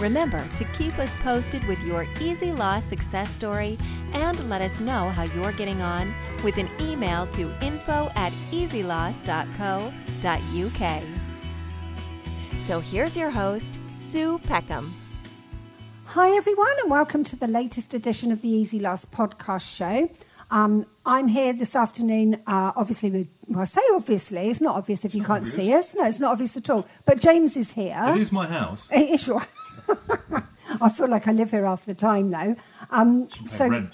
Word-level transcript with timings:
Remember 0.01 0.43
to 0.55 0.63
keep 0.65 0.97
us 0.97 1.13
posted 1.21 1.63
with 1.65 1.79
your 1.83 2.07
Easy 2.19 2.51
Loss 2.51 2.85
success 2.85 3.29
story 3.29 3.77
and 4.13 4.49
let 4.49 4.59
us 4.59 4.79
know 4.79 5.09
how 5.11 5.21
you're 5.23 5.51
getting 5.51 5.79
on 5.83 6.11
with 6.43 6.57
an 6.57 6.67
email 6.79 7.27
to 7.27 7.53
info 7.63 8.09
at 8.15 8.33
easyloss.co.uk. 8.51 11.03
So 12.59 12.79
here's 12.79 13.15
your 13.15 13.29
host, 13.29 13.79
Sue 13.97 14.39
Peckham. 14.39 14.91
Hi, 16.05 16.35
everyone, 16.35 16.73
and 16.81 16.89
welcome 16.89 17.23
to 17.25 17.35
the 17.35 17.47
latest 17.47 17.93
edition 17.93 18.31
of 18.31 18.41
the 18.41 18.49
Easy 18.49 18.79
Loss 18.79 19.05
podcast 19.05 19.75
show. 19.75 20.09
Um, 20.49 20.87
I'm 21.05 21.27
here 21.27 21.53
this 21.53 21.75
afternoon, 21.75 22.41
uh, 22.47 22.71
obviously, 22.75 23.11
with, 23.11 23.29
well, 23.47 23.61
I 23.61 23.65
say 23.65 23.81
obviously, 23.93 24.49
it's 24.49 24.61
not 24.61 24.75
obvious 24.75 25.01
if 25.01 25.05
It's 25.05 25.15
you 25.15 25.21
can't 25.23 25.43
obvious. 25.45 25.55
see 25.55 25.73
us. 25.75 25.93
No, 25.95 26.05
it's 26.05 26.19
not 26.19 26.31
obvious 26.31 26.57
at 26.57 26.69
all. 26.71 26.87
But 27.05 27.21
James 27.21 27.55
is 27.55 27.73
here. 27.73 28.01
It 28.07 28.17
is 28.17 28.31
my 28.31 28.47
house. 28.47 28.89
It 28.91 29.11
is 29.11 29.27
your. 29.27 29.43
I 30.81 30.89
feel 30.89 31.09
like 31.09 31.27
I 31.27 31.31
live 31.31 31.51
here 31.51 31.65
half 31.65 31.85
the 31.85 31.93
time, 31.93 32.31
though. 32.31 32.55
Um, 32.89 33.29
so, 33.29 33.67
rent. 33.67 33.91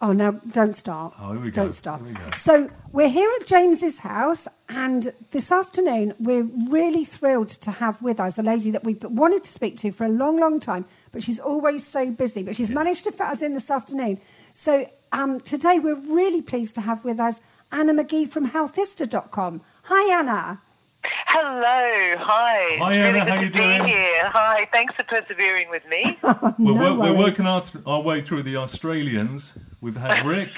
oh 0.00 0.12
no, 0.12 0.40
don't 0.52 0.74
start. 0.74 1.14
Oh, 1.20 1.32
here 1.32 1.40
we 1.40 1.50
go. 1.50 1.62
Don't 1.62 1.72
start. 1.72 2.02
We 2.02 2.12
go. 2.12 2.30
So 2.34 2.70
we're 2.92 3.08
here 3.10 3.30
at 3.40 3.46
James's 3.46 4.00
house, 4.00 4.48
and 4.68 5.12
this 5.30 5.52
afternoon 5.52 6.14
we're 6.18 6.48
really 6.70 7.04
thrilled 7.04 7.48
to 7.48 7.70
have 7.70 8.00
with 8.02 8.18
us 8.20 8.38
a 8.38 8.42
lady 8.42 8.70
that 8.70 8.84
we've 8.84 9.02
wanted 9.04 9.44
to 9.44 9.50
speak 9.50 9.76
to 9.78 9.92
for 9.92 10.04
a 10.04 10.08
long, 10.08 10.38
long 10.38 10.60
time, 10.60 10.86
but 11.12 11.22
she's 11.22 11.38
always 11.40 11.86
so 11.86 12.10
busy. 12.10 12.42
But 12.42 12.56
she's 12.56 12.70
managed 12.70 13.04
to 13.04 13.12
fit 13.12 13.26
us 13.26 13.42
in 13.42 13.54
this 13.54 13.70
afternoon. 13.70 14.20
So 14.54 14.90
um, 15.12 15.40
today 15.40 15.78
we're 15.78 16.00
really 16.00 16.42
pleased 16.42 16.74
to 16.76 16.80
have 16.82 17.04
with 17.04 17.20
us 17.20 17.40
Anna 17.70 17.92
Magee 17.92 18.24
from 18.24 18.50
healthista.com. 18.50 19.60
Hi, 19.84 20.18
Anna. 20.18 20.62
Hello, 21.30 22.14
hi. 22.24 22.78
Hi, 22.78 22.90
really 22.96 23.02
Anna, 23.02 23.18
good 23.20 23.28
how 23.28 23.34
you 23.40 23.50
to 23.50 23.58
doing? 23.58 23.82
be 23.84 23.88
here. 23.90 24.30
Hi, 24.32 24.66
thanks 24.72 24.94
for 24.94 25.04
persevering 25.04 25.68
with 25.68 25.86
me. 25.86 26.16
We're, 26.22 26.74
No 26.74 26.94
wor- 26.94 26.98
we're 27.12 27.18
working 27.18 27.44
our, 27.46 27.60
th- 27.60 27.84
our 27.86 28.00
way 28.00 28.22
through 28.22 28.44
the 28.44 28.56
Australians. 28.56 29.58
We've 29.82 29.94
had 29.96 30.24
Rick. 30.26 30.52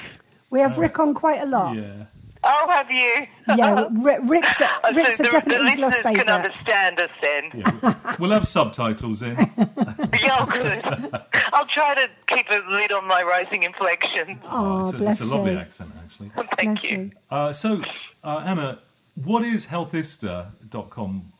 We 0.49 0.61
have 0.61 0.77
Rick 0.77 0.97
on 0.97 1.13
quite 1.13 1.41
a 1.45 1.45
lot. 1.49 1.75
yeah. 1.75 2.05
oh, 2.45 2.69
have 2.69 2.89
you? 2.89 3.27
Yeah, 3.57 3.85
Rick, 4.01 4.19
Rick's, 4.23 4.61
a, 4.61 4.69
Oh, 4.85 4.91
so 4.91 4.95
Rick's 4.95 5.19
a 5.19 5.23
the, 5.23 5.29
definitely 5.29 5.65
the 5.65 5.71
his 5.71 5.79
lost 5.79 5.95
listeners 6.05 6.17
can 6.23 6.29
understand 6.29 6.99
us 7.01 7.09
then. 7.21 7.51
yeah. 7.53 8.15
We'll 8.17 8.31
have 8.31 8.47
subtitles 8.47 9.23
in. 9.23 9.35
Yeah, 9.35 10.37
oh, 10.39 10.45
good. 10.45 11.21
I'll 11.51 11.65
try 11.67 11.95
to 11.95 12.09
keep 12.27 12.45
a 12.49 12.63
lid 12.69 12.93
on 12.93 13.05
my 13.07 13.23
rising 13.23 13.63
inflection. 13.63 14.39
Oh, 14.45 14.79
it's, 14.87 14.93
a, 14.93 14.97
bless 14.99 15.19
it's 15.21 15.29
a 15.29 15.35
lovely 15.35 15.51
you. 15.51 15.57
accent, 15.57 15.91
actually. 16.01 16.29
Thank 16.55 16.79
Bless 16.79 16.83
you. 16.91 16.97
you. 16.97 17.11
Uh, 17.29 17.51
so, 17.51 17.81
uh, 18.23 18.43
Anna, 18.45 18.79
what 19.15 19.43
is 19.43 19.67
healthista.com? 19.67 21.33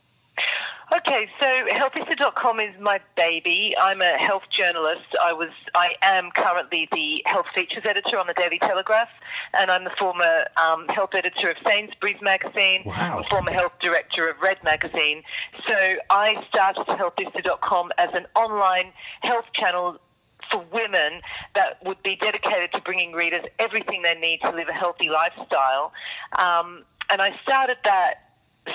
Okay, 0.94 1.26
so 1.40 1.46
healthista.com 1.70 2.60
is 2.60 2.74
my 2.78 3.00
baby. 3.16 3.74
I'm 3.80 4.02
a 4.02 4.18
health 4.18 4.42
journalist. 4.50 5.06
I 5.24 5.32
was, 5.32 5.48
I 5.74 5.94
am 6.02 6.30
currently 6.36 6.86
the 6.92 7.22
health 7.24 7.46
features 7.54 7.82
editor 7.86 8.18
on 8.18 8.26
the 8.26 8.34
Daily 8.34 8.58
Telegraph, 8.58 9.08
and 9.58 9.70
I'm 9.70 9.84
the 9.84 9.90
former 9.98 10.44
um, 10.62 10.86
health 10.88 11.10
editor 11.14 11.48
of 11.48 11.56
Sainsbury's 11.66 12.20
magazine, 12.20 12.82
Wow. 12.84 13.22
the 13.22 13.28
former 13.30 13.52
health 13.52 13.72
director 13.80 14.28
of 14.28 14.36
Red 14.42 14.62
magazine. 14.64 15.22
So 15.66 15.74
I 16.10 16.44
started 16.50 16.86
healthista.com 16.86 17.90
as 17.96 18.10
an 18.12 18.26
online 18.36 18.92
health 19.22 19.46
channel 19.54 19.98
for 20.50 20.62
women 20.72 21.22
that 21.54 21.78
would 21.86 22.02
be 22.02 22.16
dedicated 22.16 22.70
to 22.74 22.80
bringing 22.82 23.12
readers 23.12 23.44
everything 23.58 24.02
they 24.02 24.14
need 24.16 24.40
to 24.42 24.50
live 24.52 24.68
a 24.68 24.72
healthy 24.74 25.08
lifestyle. 25.08 25.92
Um, 26.38 26.82
and 27.10 27.20
I 27.20 27.30
started 27.42 27.78
that 27.84 28.14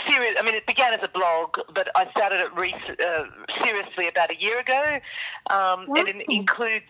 serious. 0.08 0.36
I 0.40 0.44
mean, 0.44 0.56
it 0.56 0.66
began 0.68 0.94
as 0.94 1.00
a 1.04 1.08
blog, 1.10 1.56
but 1.74 1.90
I 1.96 2.10
started 2.12 2.42
it 2.42 2.50
re- 2.56 2.74
uh, 3.06 3.24
seriously 3.64 4.08
about 4.08 4.32
a 4.32 4.40
year 4.40 4.60
ago. 4.60 5.00
Um, 5.50 5.88
and 5.98 6.08
it 6.10 6.26
includes 6.30 6.86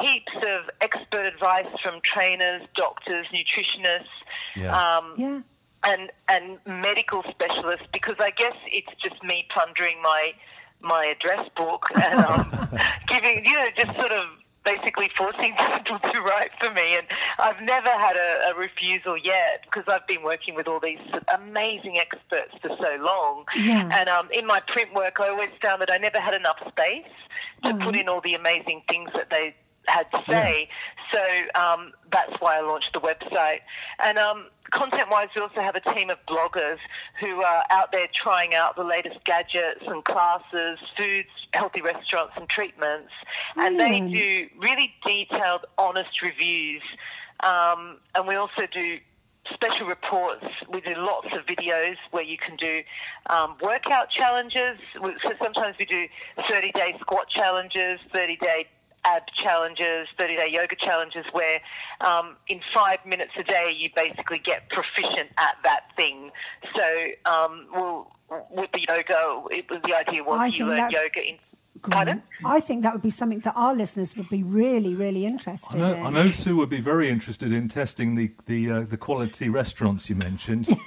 heaps 0.00 0.32
of 0.46 0.70
expert 0.80 1.26
advice 1.26 1.66
from 1.82 2.00
trainers, 2.02 2.62
doctors, 2.74 3.26
nutritionists. 3.32 4.06
Yeah. 4.56 4.76
Um, 4.76 5.14
Yeah. 5.16 5.40
and 5.84 6.10
and 6.28 6.58
medical 6.66 7.22
specialists 7.30 7.86
because 7.92 8.16
I 8.20 8.30
guess 8.30 8.54
it's 8.66 8.92
just 9.02 9.22
me 9.22 9.46
plundering 9.50 10.00
my 10.02 10.32
my 10.80 11.06
address 11.06 11.48
book 11.56 11.86
and 11.94 12.14
um, 12.24 12.68
giving 13.06 13.44
you 13.44 13.52
know 13.54 13.68
just 13.76 13.98
sort 13.98 14.12
of 14.12 14.26
basically 14.64 15.10
forcing 15.16 15.54
people 15.58 15.98
to 15.98 16.20
write 16.20 16.50
for 16.60 16.70
me. 16.72 16.96
And 16.96 17.06
I've 17.38 17.60
never 17.62 17.90
had 17.90 18.16
a, 18.16 18.50
a 18.50 18.58
refusal 18.58 19.16
yet 19.18 19.64
because 19.64 19.84
I've 19.92 20.06
been 20.06 20.22
working 20.22 20.54
with 20.54 20.68
all 20.68 20.80
these 20.80 21.00
amazing 21.34 21.98
experts 21.98 22.54
for 22.60 22.70
so 22.80 22.96
long. 23.00 23.44
Yeah. 23.56 23.88
and 23.92 24.08
um, 24.08 24.28
in 24.32 24.46
my 24.46 24.60
print 24.60 24.92
work 24.94 25.18
I 25.20 25.28
always 25.28 25.50
found 25.62 25.82
that 25.82 25.92
I 25.92 25.98
never 25.98 26.18
had 26.18 26.34
enough 26.34 26.56
space 26.68 27.06
to 27.64 27.74
put 27.76 27.96
in 27.96 28.08
all 28.08 28.20
the 28.20 28.34
amazing 28.34 28.82
things 28.88 29.10
that 29.14 29.28
they 29.30 29.54
had 29.86 30.10
to 30.12 30.22
say 30.28 30.68
so 31.12 31.20
um, 31.60 31.92
that's 32.10 32.32
why 32.40 32.58
I 32.58 32.60
launched 32.60 32.92
the 32.92 33.00
website 33.00 33.60
and 34.02 34.18
um, 34.18 34.46
content-wise, 34.72 35.28
we 35.36 35.42
also 35.42 35.60
have 35.60 35.76
a 35.76 35.94
team 35.94 36.10
of 36.10 36.18
bloggers 36.26 36.78
who 37.20 37.42
are 37.42 37.64
out 37.70 37.92
there 37.92 38.08
trying 38.12 38.54
out 38.54 38.74
the 38.74 38.84
latest 38.84 39.22
gadgets 39.24 39.84
and 39.86 40.04
classes, 40.04 40.78
foods, 40.98 41.28
healthy 41.52 41.82
restaurants, 41.82 42.32
and 42.36 42.48
treatments. 42.48 43.12
And 43.56 43.78
they 43.78 44.00
do 44.00 44.48
really 44.58 44.92
detailed, 45.06 45.66
honest 45.78 46.22
reviews. 46.22 46.82
Um, 47.40 47.98
and 48.14 48.26
we 48.26 48.34
also 48.34 48.66
do 48.72 48.98
special 49.52 49.86
reports. 49.86 50.46
We 50.72 50.80
do 50.80 50.94
lots 50.96 51.28
of 51.32 51.44
videos 51.46 51.96
where 52.10 52.24
you 52.24 52.38
can 52.38 52.56
do 52.56 52.82
um, 53.28 53.56
workout 53.62 54.08
challenges. 54.10 54.78
So 54.94 55.32
sometimes 55.42 55.76
we 55.78 55.84
do 55.84 56.06
30-day 56.38 56.96
squat 57.00 57.28
challenges, 57.28 57.98
30-day 58.14 58.68
ab 59.04 59.22
challenges, 59.34 60.08
30-day 60.18 60.50
yoga 60.50 60.76
challenges, 60.76 61.24
where 61.32 61.60
um, 62.00 62.36
in 62.48 62.60
five 62.74 62.98
minutes 63.04 63.32
a 63.38 63.42
day 63.42 63.74
you 63.76 63.88
basically 63.94 64.38
get 64.38 64.68
proficient 64.70 65.30
at 65.38 65.56
that 65.64 65.86
thing. 65.96 66.30
So 66.76 67.06
um, 67.24 67.66
we'll, 67.74 68.12
with 68.50 68.70
the 68.72 68.80
yoga, 68.88 69.42
it, 69.50 69.68
the 69.68 69.94
idea 69.94 70.22
was 70.22 70.38
I 70.40 70.46
you 70.46 70.66
think 70.66 70.68
learn 70.68 70.90
yoga 70.90 71.28
in. 71.28 71.38
Pardon? 71.90 72.22
I 72.44 72.60
think 72.60 72.82
that 72.82 72.92
would 72.92 73.02
be 73.02 73.10
something 73.10 73.40
that 73.40 73.54
our 73.56 73.74
listeners 73.74 74.16
would 74.16 74.28
be 74.28 74.44
really, 74.44 74.94
really 74.94 75.24
I 75.24 75.30
interested 75.30 75.78
know, 75.78 75.94
in. 75.94 76.06
I 76.06 76.10
know 76.10 76.30
Sue 76.30 76.56
would 76.58 76.68
be 76.68 76.80
very 76.80 77.08
interested 77.08 77.50
in 77.50 77.66
testing 77.66 78.14
the 78.14 78.30
the, 78.46 78.70
uh, 78.70 78.80
the 78.82 78.96
quality 78.96 79.48
restaurants 79.48 80.08
you 80.08 80.14
mentioned. 80.14 80.68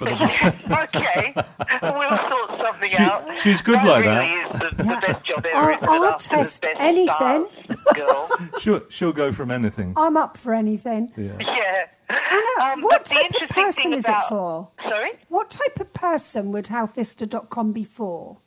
Okay, 0.86 1.34
we'll 1.82 2.18
sort 2.18 2.45
something 2.88 3.06
She- 3.06 3.30
out. 3.30 3.38
she's 3.38 3.60
good 3.60 3.76
that 3.76 3.86
like 3.86 4.04
really 4.04 4.14
that. 4.14 4.54
is 4.54 4.60
the, 4.60 4.76
the 4.76 4.84
best 4.84 5.24
job 5.24 5.46
ever. 5.46 5.56
I'll- 5.56 5.70
isn't? 5.70 5.88
I'll 5.88 6.18
test 6.18 6.66
anything. 6.76 7.48
girl. 7.94 8.30
she'll, 8.60 8.82
she'll 8.90 9.12
go 9.12 9.32
from 9.32 9.50
anything. 9.50 9.92
I'm 9.96 10.16
up 10.16 10.36
for 10.36 10.54
anything. 10.54 11.12
Yeah. 11.16 11.32
yeah. 11.40 11.86
Anna, 12.08 12.72
Um, 12.72 12.82
what 12.82 13.04
but 13.04 13.04
the 13.04 13.14
type 13.14 13.42
of 13.42 13.48
person 13.48 13.92
is 13.92 14.04
about- 14.04 14.24
it 14.26 14.28
for? 14.28 14.68
Sorry. 14.88 15.10
What 15.28 15.50
type 15.50 15.80
of 15.80 15.92
person 15.92 16.52
would 16.52 16.66
healthista.com 16.66 17.72
be 17.72 17.84
for? 17.84 18.38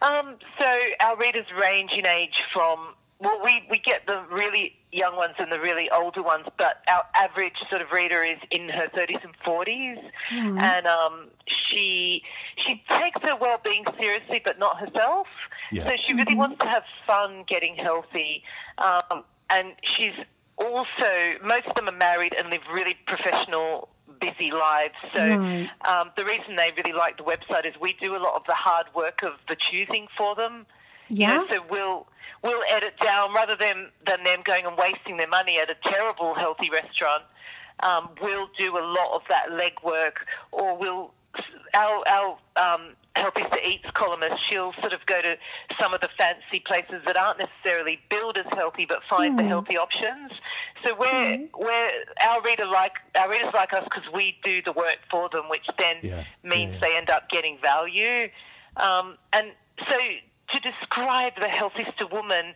Um, 0.00 0.36
so 0.60 0.78
our 1.00 1.16
readers 1.16 1.46
range 1.60 1.92
in 1.92 2.06
age 2.06 2.44
from 2.52 2.94
well, 3.20 3.40
we, 3.44 3.64
we 3.70 3.78
get 3.78 4.06
the 4.06 4.22
really 4.30 4.74
young 4.92 5.16
ones 5.16 5.34
and 5.38 5.50
the 5.50 5.60
really 5.60 5.90
older 5.90 6.22
ones, 6.22 6.46
but 6.56 6.82
our 6.90 7.04
average 7.16 7.56
sort 7.68 7.82
of 7.82 7.90
reader 7.92 8.22
is 8.22 8.36
in 8.50 8.68
her 8.68 8.88
thirties 8.94 9.18
and 9.22 9.36
40s 9.44 9.98
and 10.30 10.86
um, 10.86 11.28
she 11.46 12.22
she 12.56 12.82
takes 12.90 13.20
her 13.26 13.36
well 13.36 13.60
being 13.64 13.84
seriously, 14.00 14.40
but 14.44 14.58
not 14.58 14.78
herself. 14.78 15.26
Yeah. 15.72 15.88
So 15.88 15.96
she 16.06 16.14
really 16.14 16.34
wants 16.34 16.58
to 16.60 16.68
have 16.68 16.84
fun 17.06 17.44
getting 17.48 17.74
healthy, 17.76 18.42
um, 18.78 19.24
and 19.50 19.74
she's 19.82 20.12
also 20.56 21.10
most 21.44 21.66
of 21.66 21.74
them 21.74 21.88
are 21.88 21.92
married 21.98 22.34
and 22.38 22.50
live 22.50 22.62
really 22.72 22.96
professional 23.06 23.88
busy 24.20 24.50
lives. 24.50 24.94
So 25.14 25.20
Right. 25.38 25.68
um, 25.88 26.10
the 26.16 26.24
reason 26.24 26.56
they 26.56 26.72
really 26.76 26.92
like 26.92 27.16
the 27.18 27.24
website 27.24 27.64
is 27.66 27.74
we 27.80 27.92
do 27.94 28.16
a 28.16 28.18
lot 28.18 28.34
of 28.34 28.42
the 28.48 28.54
hard 28.54 28.86
work 28.94 29.22
of 29.22 29.34
the 29.48 29.56
choosing 29.56 30.08
for 30.16 30.34
them. 30.34 30.66
You 31.08 31.26
know, 31.26 31.44
Yeah. 31.44 31.50
so 31.56 31.64
we'll 31.70 32.06
we'll 32.42 32.62
edit 32.70 32.94
down 33.00 33.32
rather 33.34 33.56
than 33.56 33.90
than 34.06 34.24
them 34.24 34.40
going 34.44 34.66
and 34.66 34.76
wasting 34.76 35.16
their 35.16 35.28
money 35.28 35.58
at 35.58 35.70
a 35.70 35.76
terrible 35.84 36.34
healthy 36.34 36.70
restaurant. 36.70 37.22
Um, 37.82 38.10
we'll 38.20 38.48
do 38.58 38.76
a 38.76 38.84
lot 38.84 39.14
of 39.14 39.22
that 39.30 39.50
legwork, 39.50 40.18
or 40.52 40.76
we'll 40.76 41.12
our 41.76 42.02
our 42.08 42.38
um, 42.56 42.94
Healthista 43.16 43.58
eats 43.64 43.88
columnist. 43.94 44.36
She'll 44.48 44.72
sort 44.80 44.92
of 44.92 45.04
go 45.06 45.20
to 45.22 45.36
some 45.80 45.92
of 45.94 46.00
the 46.00 46.08
fancy 46.18 46.60
places 46.64 47.02
that 47.06 47.16
aren't 47.16 47.38
necessarily 47.38 48.00
billed 48.08 48.38
as 48.38 48.46
healthy, 48.54 48.86
but 48.86 49.00
find 49.10 49.38
the 49.38 49.42
healthy 49.44 49.76
options. 49.76 50.32
So 50.84 50.94
we're 50.98 51.46
we're 51.56 51.90
our 52.24 52.40
reader 52.42 52.66
like 52.66 52.98
our 53.18 53.28
readers 53.30 53.50
like 53.54 53.72
us 53.74 53.82
because 53.84 54.04
we 54.12 54.38
do 54.44 54.62
the 54.62 54.72
work 54.72 54.98
for 55.10 55.28
them, 55.28 55.48
which 55.48 55.66
then 55.78 55.96
Yeah. 56.02 56.24
means 56.42 56.74
Yeah, 56.74 56.74
yeah. 56.74 56.78
they 56.80 56.96
end 56.96 57.10
up 57.10 57.28
getting 57.28 57.58
value. 57.60 58.28
Um, 58.76 59.18
and 59.32 59.52
so 59.88 59.96
to 60.52 60.60
describe 60.60 61.34
the 61.40 61.48
healthiest 61.48 62.00
woman, 62.10 62.54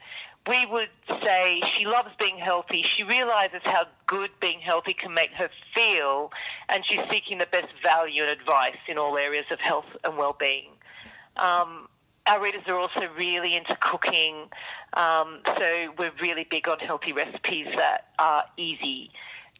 we 0.49 0.67
would 0.67 0.91
say 1.25 1.61
she 1.75 1.87
loves 1.87 2.11
being 2.19 2.37
healthy. 2.39 2.83
She 2.83 3.05
realizes 3.05 3.61
how 3.65 3.85
good 4.07 4.31
being 4.41 4.61
healthy 4.61 4.93
can 4.93 5.15
make 5.15 5.31
her 5.35 5.49
feel, 5.75 6.33
and 6.69 6.85
she's 6.87 7.01
seeking 7.11 7.39
the 7.39 7.47
best 7.47 7.69
value 7.85 8.23
and 8.23 8.31
advice 8.31 8.77
in 8.89 8.99
all 8.99 9.17
areas 9.19 9.45
of 9.51 9.61
health 9.61 9.87
and 10.05 10.17
well-being. 10.17 10.71
Um, 11.37 11.89
our 12.27 12.41
readers 12.43 12.63
are 12.67 12.77
also 12.79 13.09
really 13.17 13.57
into 13.57 13.77
cooking, 13.81 14.49
um, 14.95 15.41
so 15.59 15.93
we're 15.99 16.13
really 16.21 16.45
big 16.51 16.69
on 16.69 16.79
healthy 16.79 17.13
recipes 17.13 17.67
that 17.77 18.09
are 18.19 18.45
easy. 18.57 19.11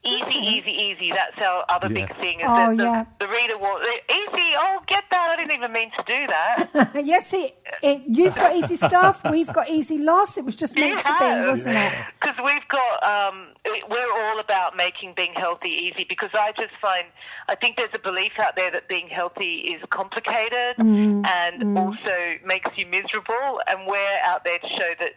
Easy, 0.05 0.35
easy, 0.39 0.73
easy. 0.73 1.13
That's 1.13 1.39
our 1.47 1.65
other 1.69 1.87
Yeah. 1.87 2.07
big 2.07 2.21
thing. 2.21 2.41
Is 2.41 2.47
Oh, 2.49 2.57
that 2.57 2.77
the, 2.77 2.83
yeah. 2.85 3.05
the 3.21 3.29
reader 3.29 3.57
wants 3.57 3.89
easy. 4.11 4.55
Oh, 4.59 4.83
get 4.89 5.05
I 5.31 5.37
didn't 5.37 5.53
even 5.53 5.73
mean 5.73 5.91
to 5.97 6.05
do 6.07 6.27
that. 6.27 6.91
yes, 7.05 7.33
it, 7.33 7.57
it, 7.83 8.03
you've 8.07 8.35
got 8.35 8.55
easy 8.57 8.77
stuff. 8.77 9.23
We've 9.31 9.53
got 9.53 9.69
easy 9.69 9.99
loss. 9.99 10.37
It 10.39 10.45
was 10.45 10.57
just 10.57 10.79
meant 10.79 11.01
to 11.03 11.17
be, 11.19 11.49
wasn't 11.49 11.77
it? 11.77 11.93
Because 12.21 12.37
we've 12.45 12.67
got, 12.69 13.03
um, 13.03 13.49
we're 13.91 14.13
all 14.25 14.39
about 14.41 14.77
making 14.77 15.15
being 15.17 15.33
healthy 15.35 15.71
easy. 15.71 16.05
Because 16.09 16.31
I 16.35 16.53
just 16.59 16.75
find, 16.81 17.07
I 17.49 17.55
think 17.55 17.77
there's 17.77 17.91
a 17.95 18.01
belief 18.01 18.33
out 18.41 18.57
there 18.57 18.71
that 18.71 18.89
being 18.89 19.09
healthy 19.09 19.55
is 19.55 19.83
complicated 19.91 20.77
Mm, 20.79 21.27
and 21.27 21.79
also 21.79 22.35
makes 22.45 22.71
you 22.77 22.87
miserable. 22.87 23.61
And 23.69 23.87
we're 23.87 24.19
out 24.25 24.45
there 24.45 24.59
to 24.59 24.69
show 24.69 24.93
that 25.01 25.13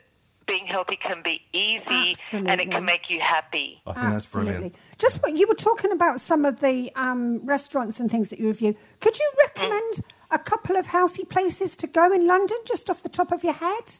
being 0.47 0.65
healthy 0.68 0.95
can 0.95 1.21
be 1.24 1.42
easy 1.53 2.15
and 2.31 2.50
it 2.62 2.69
can 2.71 2.86
make 2.86 3.09
you 3.09 3.19
happy. 3.19 3.81
I 3.88 3.94
think 3.94 4.09
that's 4.09 4.31
brilliant. 4.31 4.57
Absolutely. 4.65 4.80
Just 4.97 5.24
what 5.24 5.38
you 5.38 5.47
were 5.47 5.56
talking 5.56 5.92
about 5.92 6.19
some 6.19 6.45
of 6.45 6.59
the 6.62 6.92
um, 6.95 7.45
restaurants 7.45 8.00
and 8.00 8.09
things 8.09 8.30
that 8.30 8.39
you 8.39 8.47
review. 8.47 8.75
Could 9.00 9.18
you 9.18 9.31
recommend 9.45 10.01
a 10.31 10.39
couple 10.39 10.75
of 10.75 10.88
healthy 10.88 11.25
places 11.25 11.75
to 11.77 11.88
go 11.88 12.12
in 12.13 12.27
London, 12.27 12.57
just 12.65 12.89
off 12.89 13.01
the 13.03 13.09
top 13.09 13.31
of 13.31 13.44
your 13.44 13.53
head? 13.53 13.92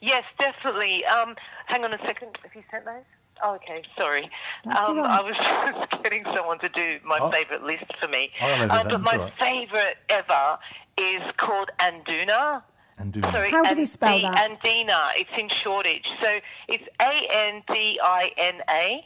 Yes, 0.00 0.24
definitely. 0.38 1.04
Um, 1.06 1.34
hang 1.66 1.84
on 1.84 1.92
a 1.92 1.98
second. 1.98 2.36
Have 2.42 2.54
you 2.54 2.62
sent 2.70 2.84
those? 2.84 3.04
Oh, 3.42 3.54
okay. 3.56 3.82
Sorry. 3.98 4.24
Um. 4.66 5.00
I 5.00 5.20
was 5.20 5.36
just 5.90 6.02
getting 6.02 6.24
someone 6.34 6.58
to 6.60 6.68
do 6.70 6.98
my 7.04 7.18
Oh. 7.20 7.30
favourite 7.30 7.62
list 7.62 7.84
for 8.00 8.08
me. 8.08 8.30
I'll 8.40 8.62
Um, 8.62 8.68
that, 8.68 8.88
but 8.90 9.00
my 9.02 9.12
all 9.12 9.18
right. 9.24 9.32
favourite 9.40 9.96
ever 10.08 10.58
is 10.98 11.22
called 11.36 11.70
Andina. 11.80 12.62
And 12.98 13.12
do 13.12 13.20
Sorry, 13.22 13.50
How 13.50 13.64
do 13.64 13.76
we 13.76 13.84
spell 13.84 14.16
the 14.20 14.28
that? 14.30 14.50
Andina. 14.62 15.08
It's 15.16 15.30
in 15.36 15.48
Shoreditch. 15.48 16.06
So 16.22 16.38
it's 16.68 16.84
A 17.00 17.26
N 17.32 17.62
D 17.72 17.98
I 18.02 18.32
N 18.36 18.60
A, 18.70 19.04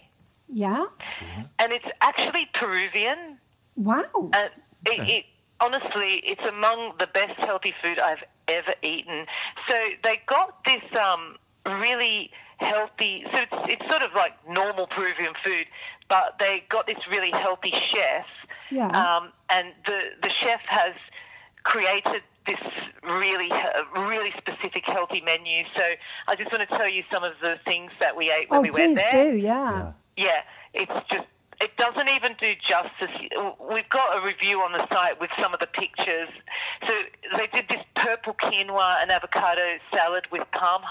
Yeah. 0.49 0.85
and 1.59 1.73
it's 1.73 1.87
actually 2.03 2.49
Peruvian. 2.53 3.39
Wow. 3.77 4.05
And 4.15 4.51
it, 4.87 5.01
Okay. 5.01 5.13
it 5.19 5.25
honestly, 5.61 6.17
it's 6.25 6.47
among 6.49 6.93
the 6.99 7.07
best 7.09 7.39
healthy 7.45 7.75
food 7.83 7.99
I've 7.99 8.23
ever 8.49 8.75
eaten. 8.83 9.27
So 9.69 9.75
they 10.05 10.21
got 10.27 10.63
this 10.65 10.83
um, 11.01 11.37
really 11.67 12.31
healthy. 12.59 13.25
So 13.33 13.41
it's, 13.41 13.53
it's 13.73 13.91
sort 13.91 14.03
of 14.03 14.13
like 14.15 14.35
normal 14.49 14.87
Peruvian 14.87 15.33
food, 15.45 15.67
but 16.09 16.37
they 16.39 16.65
got 16.69 16.87
this 16.87 16.99
really 17.11 17.31
healthy 17.31 17.71
chef. 17.73 18.27
Yeah. 18.71 18.89
Um, 18.89 19.33
and 19.51 19.73
the 19.87 20.01
the 20.23 20.29
chef 20.31 20.61
has 20.67 20.93
created 21.63 22.23
this 22.49 22.61
really 23.05 23.51
uh, 23.51 23.85
really 23.95 24.33
specific 24.39 24.85
healthy 24.87 25.21
menu. 25.21 25.65
So 25.77 25.85
I 26.27 26.35
just 26.35 26.51
want 26.51 26.69
to 26.69 26.77
tell 26.77 26.89
you 26.89 27.05
some 27.13 27.23
of 27.23 27.35
the 27.43 27.59
things 27.65 27.93
that 28.01 28.17
we 28.17 28.33
ate 28.33 28.51
when 28.51 28.61
oh, 28.61 28.63
we 28.63 28.71
went 28.71 28.97
there. 28.97 29.11
please 29.11 29.13
there. 29.13 29.33
do. 29.33 29.39
Yeah. 29.39 29.93
Yeah, 30.17 30.41
it's 30.75 30.93
just 31.11 31.27
it 31.61 31.77
doesn't 31.77 32.09
even 32.09 32.37
do 32.41 32.55
justice. 32.55 33.15
We've 33.73 33.89
got 33.89 34.19
a 34.19 34.25
review 34.25 34.61
on 34.61 34.73
the 34.73 34.87
site 34.93 35.21
with 35.21 35.31
some 35.41 35.53
of 35.53 35.61
the 35.61 35.67
pictures. 35.67 36.29
So 36.87 36.93
they 37.37 37.49
did 37.49 37.69
this 37.69 37.85
purple 37.97 38.35
quinoa 38.35 39.03
and 39.03 39.11
avocado 39.11 39.79
salad 39.93 40.27
with 40.31 40.45
palm 40.53 40.83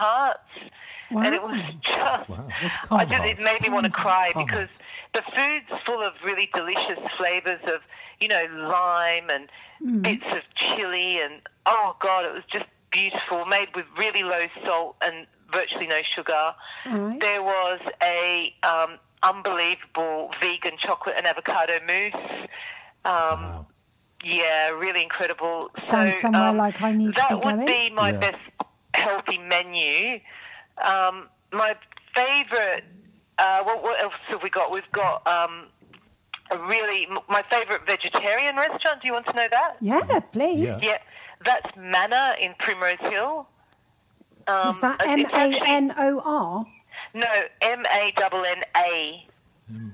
hearts, 1.10 1.26
and 1.26 1.36
it 1.36 1.42
was 1.44 1.62
just. 1.82 2.30
Wow. 2.30 2.48
What's 2.62 2.76
I 2.92 3.06
palm 3.06 3.10
just, 3.12 3.24
it 3.26 3.40
made 3.40 3.62
me 3.62 3.70
want 3.70 3.86
to 3.86 3.92
cry 3.92 4.32
Palm 4.34 4.46
because 4.46 4.70
hearts. 4.70 4.80
the 5.14 5.24
food's 5.36 5.82
full 5.86 6.04
of 6.04 6.14
really 6.24 6.50
delicious 6.54 7.00
flavors 7.18 7.60
of, 7.68 7.82
you 8.20 8.28
know, 8.28 8.46
lime 8.52 9.30
and 9.30 9.50
Mm. 9.80 10.02
bits 10.02 10.26
of 10.32 10.42
chili 10.56 11.22
and 11.22 11.40
oh 11.68 11.96
god, 12.00 12.26
it 12.26 12.34
was 12.34 12.42
just 12.52 12.66
beautiful. 12.90 13.46
Made 13.46 13.68
with 13.76 13.86
really 13.96 14.24
low 14.24 14.48
salt 14.66 14.96
and 15.04 15.28
virtually 15.54 15.86
no 15.86 16.02
sugar. 16.02 16.34
All 16.88 16.98
right. 16.98 17.20
There 17.20 17.44
was 17.44 17.80
a 18.02 18.56
um, 18.64 18.98
unbelievable 19.22 20.32
vegan 20.42 20.78
chocolate 20.80 21.14
and 21.18 21.28
avocado 21.28 21.74
mousse. 21.86 22.16
Um, 23.06 23.42
Wow. 23.44 23.68
Yeah, 24.24 24.70
really 24.72 25.04
incredible. 25.04 25.70
Sounds 25.78 26.16
so, 26.16 26.22
somewhere 26.22 26.50
um, 26.50 26.58
like 26.58 26.82
I 26.82 26.92
need 26.92 27.08
to 27.08 27.12
that 27.18 27.30
be 27.30 27.36
would 27.36 27.44
going. 27.44 27.66
be 27.68 27.92
my 27.92 28.10
Yeah. 28.14 28.18
best 28.20 28.38
healthy 28.96 29.38
menu. 29.38 30.20
Um, 30.86 31.30
my 31.52 31.76
favourite. 32.16 32.84
Uh, 33.40 33.62
what, 33.64 33.84
what 33.84 34.02
else 34.02 34.14
have 34.30 34.42
we 34.42 34.50
got? 34.50 34.72
We've 34.72 34.92
got 34.92 35.26
um, 35.28 35.68
a 36.52 36.58
really 36.58 37.08
my 37.30 37.44
favourite 37.52 37.86
vegetarian 37.86 38.56
restaurant. 38.56 39.02
Do 39.02 39.08
you 39.08 39.14
want 39.14 39.28
to 39.28 39.34
know 39.34 39.48
that? 39.52 39.76
Yeah, 39.80 40.20
please. 40.32 40.64
Yeah. 40.64 40.80
Yeah, 40.82 40.98
that's 41.46 41.68
Manna 41.78 42.36
in 42.42 42.56
Primrose 42.58 42.98
Hill. 43.02 43.48
Um, 44.48 44.70
Is 44.70 44.80
that 44.82 45.00
it's 45.02 45.12
M 45.12 45.26
actually- 45.26 45.58
A 45.60 45.64
N 45.68 45.94
O 45.98 46.20
R? 46.26 46.66
No, 47.14 47.28
M 47.62 47.84
A 47.94 48.12
N 48.12 48.44
N 48.46 48.64
A. 48.76 49.28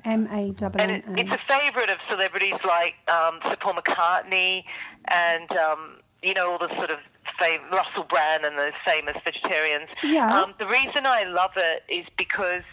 M 0.06 0.28
A 0.32 0.52
double 0.52 0.80
And 0.80 0.92
N 0.92 1.18
it, 1.18 1.28
it's 1.28 1.32
A. 1.32 1.54
a 1.54 1.60
favourite 1.60 1.90
of 1.90 1.98
celebrities 2.10 2.54
like 2.66 2.94
um, 3.12 3.40
Sir 3.46 3.58
Paul 3.60 3.74
McCartney 3.74 4.64
and, 5.10 5.52
um, 5.58 5.98
you 6.22 6.34
know, 6.34 6.52
all 6.52 6.60
the 6.60 6.70
sort 6.76 6.92
of 6.92 7.00
fam- 7.40 7.70
Russell 7.72 8.06
Brand 8.10 8.46
and 8.46 8.58
those 8.58 8.74
famous 8.86 9.16
vegetarians. 9.24 9.90
Yeah. 10.04 10.34
Um, 10.36 10.54
the 10.60 10.68
reason 10.68 11.06
I 11.06 11.24
love 11.24 11.52
it 11.56 11.84
is 11.90 12.06
because 12.18 12.64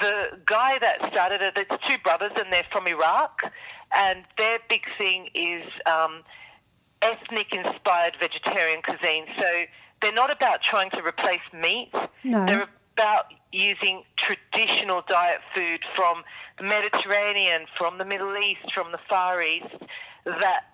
the 0.00 0.38
guy 0.46 0.78
that 0.78 1.06
started 1.12 1.42
it, 1.42 1.52
it's 1.56 1.88
two 1.88 1.98
brothers 2.02 2.32
and 2.36 2.52
they're 2.52 2.64
from 2.72 2.86
Iraq, 2.86 3.42
and 3.94 4.24
their 4.38 4.58
big 4.68 4.86
thing 4.96 5.28
is 5.34 5.64
um, 5.86 6.22
ethnic 7.02 7.54
inspired 7.54 8.16
vegetarian 8.20 8.80
cuisine. 8.82 9.26
So 9.38 9.64
they're 10.00 10.12
not 10.12 10.32
about 10.32 10.62
trying 10.62 10.90
to 10.92 11.02
replace 11.02 11.40
meat. 11.52 11.92
No. 12.24 12.46
They're 12.46 12.68
about 12.96 13.26
using 13.52 14.02
traditional 14.16 15.02
diet 15.08 15.40
food 15.54 15.80
from 15.94 16.22
the 16.58 16.64
Mediterranean, 16.64 17.66
from 17.76 17.98
the 17.98 18.04
Middle 18.04 18.36
East, 18.36 18.72
from 18.72 18.92
the 18.92 18.98
Far 19.08 19.42
East, 19.42 19.76
that 20.24 20.64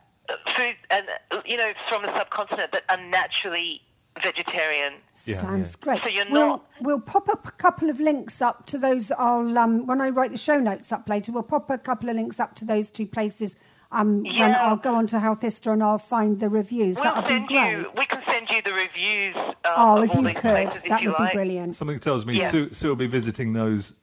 food 0.56 0.76
and 0.90 1.06
you 1.46 1.56
know 1.56 1.72
from 1.88 2.02
the 2.02 2.14
subcontinent 2.16 2.72
that 2.72 2.84
are 2.88 3.02
naturally 3.08 3.82
vegetarian. 4.22 4.94
Yeah, 5.26 5.40
Sounds 5.40 5.76
yeah. 5.78 5.84
great. 5.84 6.02
So 6.02 6.08
you're 6.08 6.24
we'll, 6.30 6.46
not- 6.46 6.66
we'll 6.80 7.00
pop 7.00 7.28
up 7.28 7.46
a 7.46 7.52
couple 7.52 7.88
of 7.88 8.00
links 8.00 8.42
up 8.42 8.66
to 8.66 8.78
those. 8.78 9.10
I'll 9.12 9.56
um, 9.58 9.86
when 9.86 10.00
I 10.00 10.08
write 10.08 10.32
the 10.32 10.38
show 10.38 10.58
notes 10.58 10.90
up 10.92 11.08
later, 11.08 11.30
we'll 11.32 11.42
pop 11.44 11.70
a 11.70 11.78
couple 11.78 12.08
of 12.08 12.16
links 12.16 12.40
up 12.40 12.54
to 12.56 12.64
those 12.64 12.90
two 12.90 13.06
places. 13.06 13.56
Um, 13.90 14.22
when 14.24 14.34
Yeah. 14.34 14.66
I'll 14.68 14.76
go 14.76 14.94
onto 14.96 15.16
Healthista 15.18 15.72
and 15.72 15.82
I'll 15.82 15.96
find 15.96 16.38
the 16.40 16.50
reviews. 16.50 16.96
We'll 16.96 17.04
That'll 17.04 17.22
be 17.22 17.28
send 17.28 17.46
great. 17.48 17.70
you. 17.72 17.90
We 17.96 18.04
can 18.04 18.22
send 18.28 18.50
you 18.50 18.60
the 18.60 18.72
reviews. 18.74 19.34
Um, 19.36 19.54
oh, 19.64 19.98
of 19.98 20.04
if 20.04 20.10
all 20.16 20.20
you 20.22 20.28
these 20.28 20.34
could, 20.40 20.50
places, 20.50 20.82
that 20.88 21.02
you 21.02 21.08
would 21.10 21.18
like. 21.18 21.32
be 21.32 21.36
brilliant. 21.36 21.74
Something 21.74 21.98
tells 21.98 22.26
me 22.26 22.38
Yeah. 22.38 22.50
Sue, 22.50 22.70
Sue 22.72 22.88
will 22.88 22.96
be 22.96 23.06
visiting 23.06 23.54
those 23.54 23.94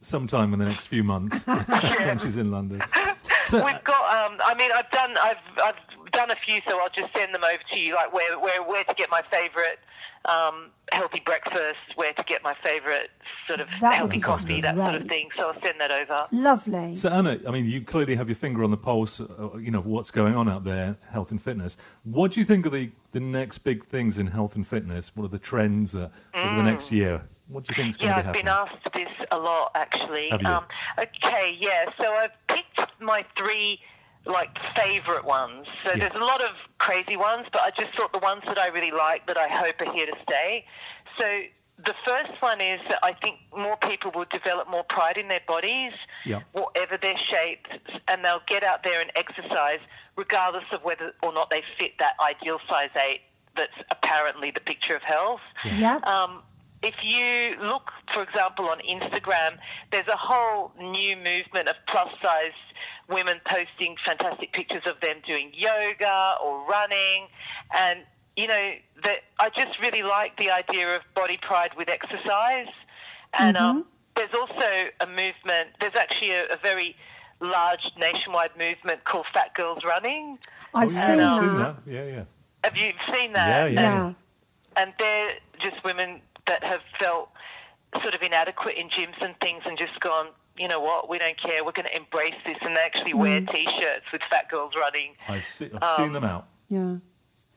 sometime 0.00 0.52
in 0.52 0.58
the 0.58 0.64
next 0.64 0.86
few 0.86 1.04
months 1.04 1.44
when 1.66 2.18
she's 2.18 2.36
in 2.36 2.50
London. 2.50 2.82
So, 3.48 3.64
We've 3.64 3.82
got. 3.84 4.30
Um, 4.32 4.38
I 4.44 4.54
mean, 4.54 4.70
I've 4.74 4.90
done. 4.90 5.14
I've 5.20 5.36
I've 5.64 6.12
done 6.12 6.30
a 6.30 6.36
few, 6.44 6.60
so 6.68 6.78
I'll 6.80 6.90
just 6.96 7.16
send 7.16 7.34
them 7.34 7.44
over 7.44 7.62
to 7.72 7.78
you. 7.80 7.94
Like 7.94 8.12
where 8.12 8.38
where 8.38 8.62
where 8.62 8.84
to 8.84 8.94
get 8.94 9.10
my 9.10 9.22
favourite 9.32 9.78
um, 10.24 10.70
healthy 10.92 11.22
breakfast, 11.24 11.78
where 11.96 12.12
to 12.12 12.24
get 12.24 12.42
my 12.42 12.54
favourite 12.64 13.08
sort 13.46 13.60
of 13.60 13.68
That 13.80 13.94
healthy 13.94 14.16
be 14.16 14.20
coffee, 14.20 14.60
that 14.60 14.74
sort 14.76 14.94
of 14.94 15.06
thing. 15.08 15.28
So 15.36 15.48
I'll 15.50 15.62
send 15.64 15.80
that 15.80 15.90
over. 15.90 16.26
Lovely. 16.32 16.96
so 16.96 17.08
Anna, 17.08 17.38
I 17.46 17.50
mean, 17.50 17.64
you 17.66 17.80
clearly 17.82 18.16
have 18.16 18.28
your 18.28 18.36
finger 18.36 18.62
on 18.64 18.70
the 18.70 18.76
pulse, 18.76 19.20
uh, 19.20 19.56
you 19.56 19.70
know, 19.70 19.78
of 19.78 19.86
what's 19.86 20.10
going 20.10 20.34
on 20.34 20.48
out 20.48 20.64
there, 20.64 20.98
health 21.10 21.30
and 21.30 21.40
fitness. 21.40 21.76
What 22.04 22.32
do 22.32 22.40
you 22.40 22.44
think 22.44 22.66
are 22.66 22.70
the, 22.70 22.90
the 23.12 23.20
next 23.20 23.58
big 23.58 23.84
things 23.86 24.18
in 24.18 24.28
health 24.28 24.54
and 24.54 24.66
fitness? 24.66 25.16
What 25.16 25.24
are 25.24 25.28
the 25.28 25.38
trends 25.38 25.94
uh, 25.94 26.10
over 26.34 26.54
the 26.56 26.62
Mm. 26.62 26.64
next 26.64 26.92
year? 26.92 27.22
What 27.48 27.64
do 27.64 27.72
you 27.72 27.76
think 27.76 27.90
is 27.90 27.96
going 27.96 28.10
Yeah, 28.10 28.16
to 28.22 28.22
be 28.24 28.28
I've 28.28 28.34
been 28.34 28.48
asked 28.48 28.92
this 28.94 29.08
a 29.32 29.38
lot 29.38 29.72
actually. 29.74 30.28
Have 30.30 30.42
you? 30.42 30.48
Um, 30.48 30.64
okay, 30.98 31.56
yeah. 31.58 31.86
So 32.00 32.12
I've 32.12 32.32
picked 32.46 32.80
my 33.00 33.24
three 33.36 33.80
like 34.26 34.58
favourite 34.76 35.24
ones. 35.24 35.66
So 35.84 35.92
Yeah. 35.94 36.08
there's 36.08 36.20
a 36.22 36.24
lot 36.24 36.42
of 36.42 36.50
crazy 36.78 37.16
ones, 37.16 37.46
but 37.52 37.62
I 37.62 37.70
just 37.70 37.96
thought 37.96 38.12
the 38.12 38.18
ones 38.18 38.42
that 38.46 38.58
I 38.58 38.66
really 38.68 38.90
like 38.90 39.26
that 39.26 39.38
I 39.38 39.48
hope 39.48 39.80
are 39.80 39.92
here 39.92 40.06
to 40.06 40.16
stay. 40.22 40.66
So 41.18 41.42
the 41.78 41.94
first 42.06 42.32
one 42.40 42.60
is 42.60 42.80
that 42.90 42.98
I 43.02 43.12
think 43.14 43.38
more 43.56 43.76
people 43.78 44.10
will 44.10 44.26
develop 44.30 44.68
more 44.68 44.84
pride 44.84 45.16
in 45.16 45.28
their 45.28 45.40
bodies, 45.46 45.92
Yeah. 46.24 46.40
whatever 46.52 46.96
their 46.98 47.16
shape, 47.16 47.66
and 48.08 48.22
they'll 48.24 48.42
get 48.46 48.62
out 48.64 48.82
there 48.82 49.00
and 49.00 49.10
exercise 49.16 49.78
regardless 50.16 50.64
of 50.72 50.82
whether 50.82 51.14
or 51.22 51.32
not 51.32 51.48
they 51.48 51.62
fit 51.78 51.92
that 52.00 52.14
ideal 52.20 52.60
size 52.68 52.90
eight 52.96 53.22
that's 53.56 53.76
apparently 53.90 54.50
the 54.50 54.60
picture 54.60 54.94
of 54.96 55.02
health. 55.02 55.40
Yeah. 55.64 55.96
Um, 56.04 56.42
if 56.82 56.94
you 57.02 57.60
look, 57.64 57.90
for 58.12 58.22
example, 58.22 58.66
on 58.68 58.78
Instagram, 58.80 59.58
there's 59.90 60.06
a 60.08 60.16
whole 60.16 60.72
new 60.78 61.16
movement 61.16 61.68
of 61.68 61.76
plus 61.88 62.08
size 62.22 62.52
women 63.08 63.40
posting 63.48 63.96
fantastic 64.04 64.52
pictures 64.52 64.82
of 64.86 65.00
them 65.00 65.16
doing 65.26 65.50
yoga 65.54 66.34
or 66.44 66.64
running. 66.68 67.26
And, 67.76 68.00
you 68.36 68.46
know, 68.46 68.72
that 69.04 69.20
I 69.40 69.48
just 69.56 69.78
really 69.80 70.02
like 70.02 70.38
the 70.38 70.50
idea 70.50 70.94
of 70.94 71.02
body 71.14 71.38
pride 71.40 71.70
with 71.76 71.88
exercise. 71.88 72.68
And 73.38 73.56
um, 73.56 73.84
there's 74.14 74.34
also 74.38 74.88
a 75.00 75.06
movement, 75.06 75.70
there's 75.80 75.96
actually 75.98 76.30
a, 76.32 76.44
a 76.46 76.58
very 76.62 76.94
large 77.40 77.90
nationwide 77.98 78.50
movement 78.58 79.04
called 79.04 79.26
Fat 79.34 79.54
Girls 79.54 79.84
Running. 79.84 80.38
I've 80.74 80.92
yeah, 80.92 81.06
seen, 81.06 81.20
I've 81.20 81.40
that. 81.40 81.40
seen 81.40 81.58
that. 81.58 81.76
Yeah, 81.86 82.04
yeah. 82.16 82.24
Have 82.64 82.76
you 82.76 82.92
seen 83.14 83.30
Yeah, 83.30 83.62
that? 83.64 83.72
yeah. 83.72 83.80
Yeah. 83.80 84.12
and 84.76 84.92
they're 84.98 85.32
just 85.60 85.82
women 85.84 86.20
that 86.48 86.64
have 86.64 86.80
felt 87.00 87.30
sort 88.02 88.14
of 88.14 88.22
inadequate 88.22 88.76
in 88.76 88.88
gyms 88.88 89.20
and 89.20 89.34
things 89.40 89.62
and 89.66 89.78
just 89.78 89.98
gone, 90.00 90.28
you 90.58 90.66
know 90.68 90.80
what, 90.80 91.08
we 91.08 91.18
don't 91.18 91.40
care, 91.40 91.64
we're 91.64 91.72
going 91.72 91.86
to 91.86 91.96
embrace 91.96 92.34
this. 92.44 92.56
And 92.62 92.76
they 92.76 92.80
actually 92.80 93.14
wear 93.14 93.40
Mm. 93.40 93.52
T-shirts 93.54 94.06
with 94.12 94.22
fat 94.30 94.48
girls 94.50 94.72
running. 94.76 95.14
I've, 95.28 95.46
se- 95.46 95.70
I've 95.74 95.82
Um, 95.82 95.96
seen 95.96 96.12
them 96.12 96.24
out. 96.24 96.46
Yeah. 96.68 96.96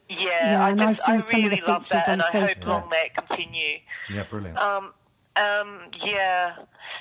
Yeah, 0.09 0.51
Yeah, 0.51 0.65
I, 0.65 0.69
and 0.71 0.81
I've 0.81 0.95
just, 0.97 1.07
I 1.09 1.19
seen 1.19 1.21
some 1.21 1.39
of 1.39 1.43
the 1.43 1.49
really 1.57 1.61
love 1.67 1.83
features 1.87 1.89
that, 2.05 2.07
on 2.09 2.13
and 2.13 2.21
I 2.21 2.31
hope 2.31 2.49
Facebook. 2.49 2.67
long 2.67 2.89
may 2.89 3.05
it 3.05 3.13
continue. 3.15 3.77
Yeah, 4.09 4.23
brilliant. 4.23 4.57
Um, 4.57 4.93
um, 5.37 5.81
yeah. 6.03 6.55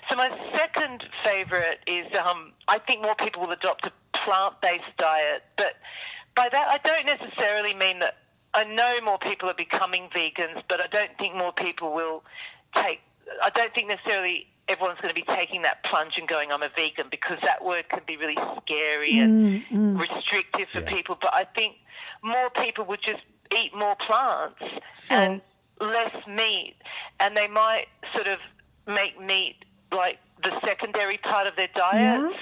So 0.08 0.16
my 0.16 0.30
second 0.54 1.04
favourite 1.24 1.78
is 1.88 2.06
um, 2.18 2.52
I 2.68 2.78
think 2.78 3.02
more 3.02 3.16
people 3.16 3.42
will 3.42 3.50
adopt 3.52 3.86
a 3.86 3.92
plant-based 4.16 4.96
diet, 4.96 5.42
but 5.56 5.74
by 6.36 6.48
that 6.52 6.68
I 6.68 6.78
don't 6.88 7.06
necessarily 7.06 7.74
mean 7.74 7.98
that. 8.00 8.16
I 8.54 8.64
know 8.64 8.98
more 9.04 9.18
people 9.18 9.48
are 9.48 9.54
becoming 9.54 10.08
vegans, 10.14 10.62
but 10.68 10.80
I 10.80 10.86
don't 10.88 11.16
think 11.18 11.34
more 11.36 11.52
people 11.52 11.92
will 11.92 12.24
take. 12.74 13.00
I 13.42 13.50
don't 13.50 13.72
think 13.74 13.88
necessarily 13.88 14.46
everyone's 14.68 15.00
going 15.00 15.14
to 15.14 15.14
be 15.14 15.26
taking 15.34 15.62
that 15.62 15.82
plunge 15.84 16.14
and 16.18 16.26
going, 16.26 16.50
"I'm 16.52 16.62
a 16.62 16.68
vegan," 16.68 17.08
because 17.10 17.38
that 17.44 17.64
word 17.64 17.88
can 17.88 18.00
be 18.06 18.16
really 18.16 18.38
scary 18.62 19.18
and 19.18 19.64
restrictive 20.00 20.68
for 20.72 20.80
Yeah. 20.80 20.88
people. 20.94 21.16
But 21.20 21.34
I 21.34 21.44
think 21.44 21.76
more 22.22 22.50
people 22.50 22.84
would 22.86 23.02
just 23.02 23.22
eat 23.56 23.74
more 23.74 23.96
plants 23.96 24.60
Sure. 24.94 25.16
and 25.16 25.40
less 25.80 26.14
meat, 26.26 26.76
and 27.20 27.36
they 27.36 27.48
might 27.48 27.86
sort 28.14 28.26
of 28.28 28.38
make 28.86 29.18
meat 29.20 29.64
like 29.92 30.18
the 30.42 30.58
secondary 30.66 31.18
part 31.18 31.46
of 31.46 31.54
their 31.56 31.68
diets. 31.68 32.36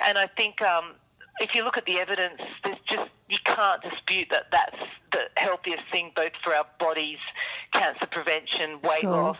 And 0.00 0.18
I 0.18 0.26
think 0.26 0.60
um, 0.62 0.94
if 1.40 1.54
you 1.54 1.62
look 1.64 1.76
at 1.76 1.86
the 1.86 2.00
evidence, 2.00 2.40
there's 2.64 2.78
just 2.86 3.10
you 3.28 3.38
can't 3.44 3.80
dispute 3.82 4.28
that 4.30 4.50
that's 4.50 4.81
the 5.12 5.28
healthiest 5.36 5.82
thing 5.92 6.10
both 6.16 6.32
for 6.42 6.54
our 6.54 6.66
bodies, 6.78 7.18
cancer 7.72 8.06
prevention, 8.10 8.80
weight 8.82 9.00
Sure. 9.02 9.10
loss, 9.22 9.36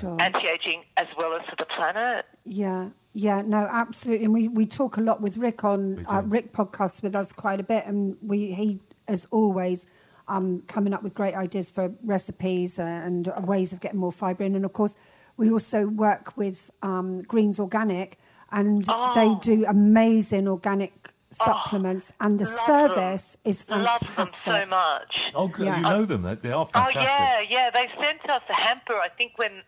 Sure. 0.00 0.16
anti-aging, 0.20 0.82
as 0.96 1.06
well 1.18 1.32
as 1.34 1.42
for 1.48 1.56
the 1.56 1.66
planet. 1.66 2.26
Yeah, 2.44 2.90
yeah, 3.12 3.42
no, 3.42 3.68
absolutely. 3.70 4.24
And 4.26 4.34
we, 4.34 4.48
we 4.48 4.66
talk 4.66 4.96
a 4.96 5.00
lot 5.00 5.20
with 5.20 5.36
Rick 5.36 5.64
on 5.64 6.04
uh. 6.08 6.22
Rick 6.24 6.52
podcasts 6.52 7.02
with 7.02 7.14
us 7.16 7.32
quite 7.32 7.60
a 7.60 7.64
bit, 7.64 7.86
and 7.86 8.16
we 8.22 8.52
he 8.52 8.80
as 9.08 9.26
always 9.30 9.86
um, 10.28 10.62
coming 10.66 10.92
up 10.92 11.02
with 11.04 11.14
great 11.14 11.34
ideas 11.34 11.70
for 11.70 11.92
recipes 12.02 12.78
uh, 12.80 12.82
and 12.82 13.30
ways 13.46 13.72
of 13.72 13.80
getting 13.80 14.00
more 14.00 14.10
fibre 14.12 14.42
in. 14.44 14.56
And 14.56 14.64
of 14.64 14.72
course, 14.72 14.96
we 15.36 15.50
also 15.50 15.86
work 15.86 16.36
with 16.36 16.70
um, 16.82 17.22
Greens 17.22 17.60
Organic, 17.60 18.18
and 18.50 18.84
they 18.84 18.90
Oh. 19.28 19.38
do 19.42 19.64
amazing 19.66 20.48
organic 20.48 21.12
Oh, 21.40 21.44
supplements, 21.44 22.12
and 22.20 22.38
the 22.38 22.44
Love 22.44 22.54
them. 22.54 22.66
service 22.66 23.36
is 23.44 23.68
Love 23.68 23.98
fantastic. 24.00 24.44
them 24.44 24.54
so 24.54 24.66
much. 24.66 25.32
oh, 25.34 25.48
good. 25.48 25.66
yeah. 25.66 25.76
you 25.76 25.82
know 25.82 26.04
them. 26.04 26.22
They, 26.22 26.34
they 26.36 26.52
are 26.52 26.68
Oh 26.74 26.88
yeah, 26.94 27.40
yeah. 27.40 27.70
They 27.70 27.88
sent 28.00 28.28
us 28.30 28.42
a 28.48 28.54
hamper. 28.54 28.94
I 28.94 29.08
think 29.18 29.32
when 29.36 29.62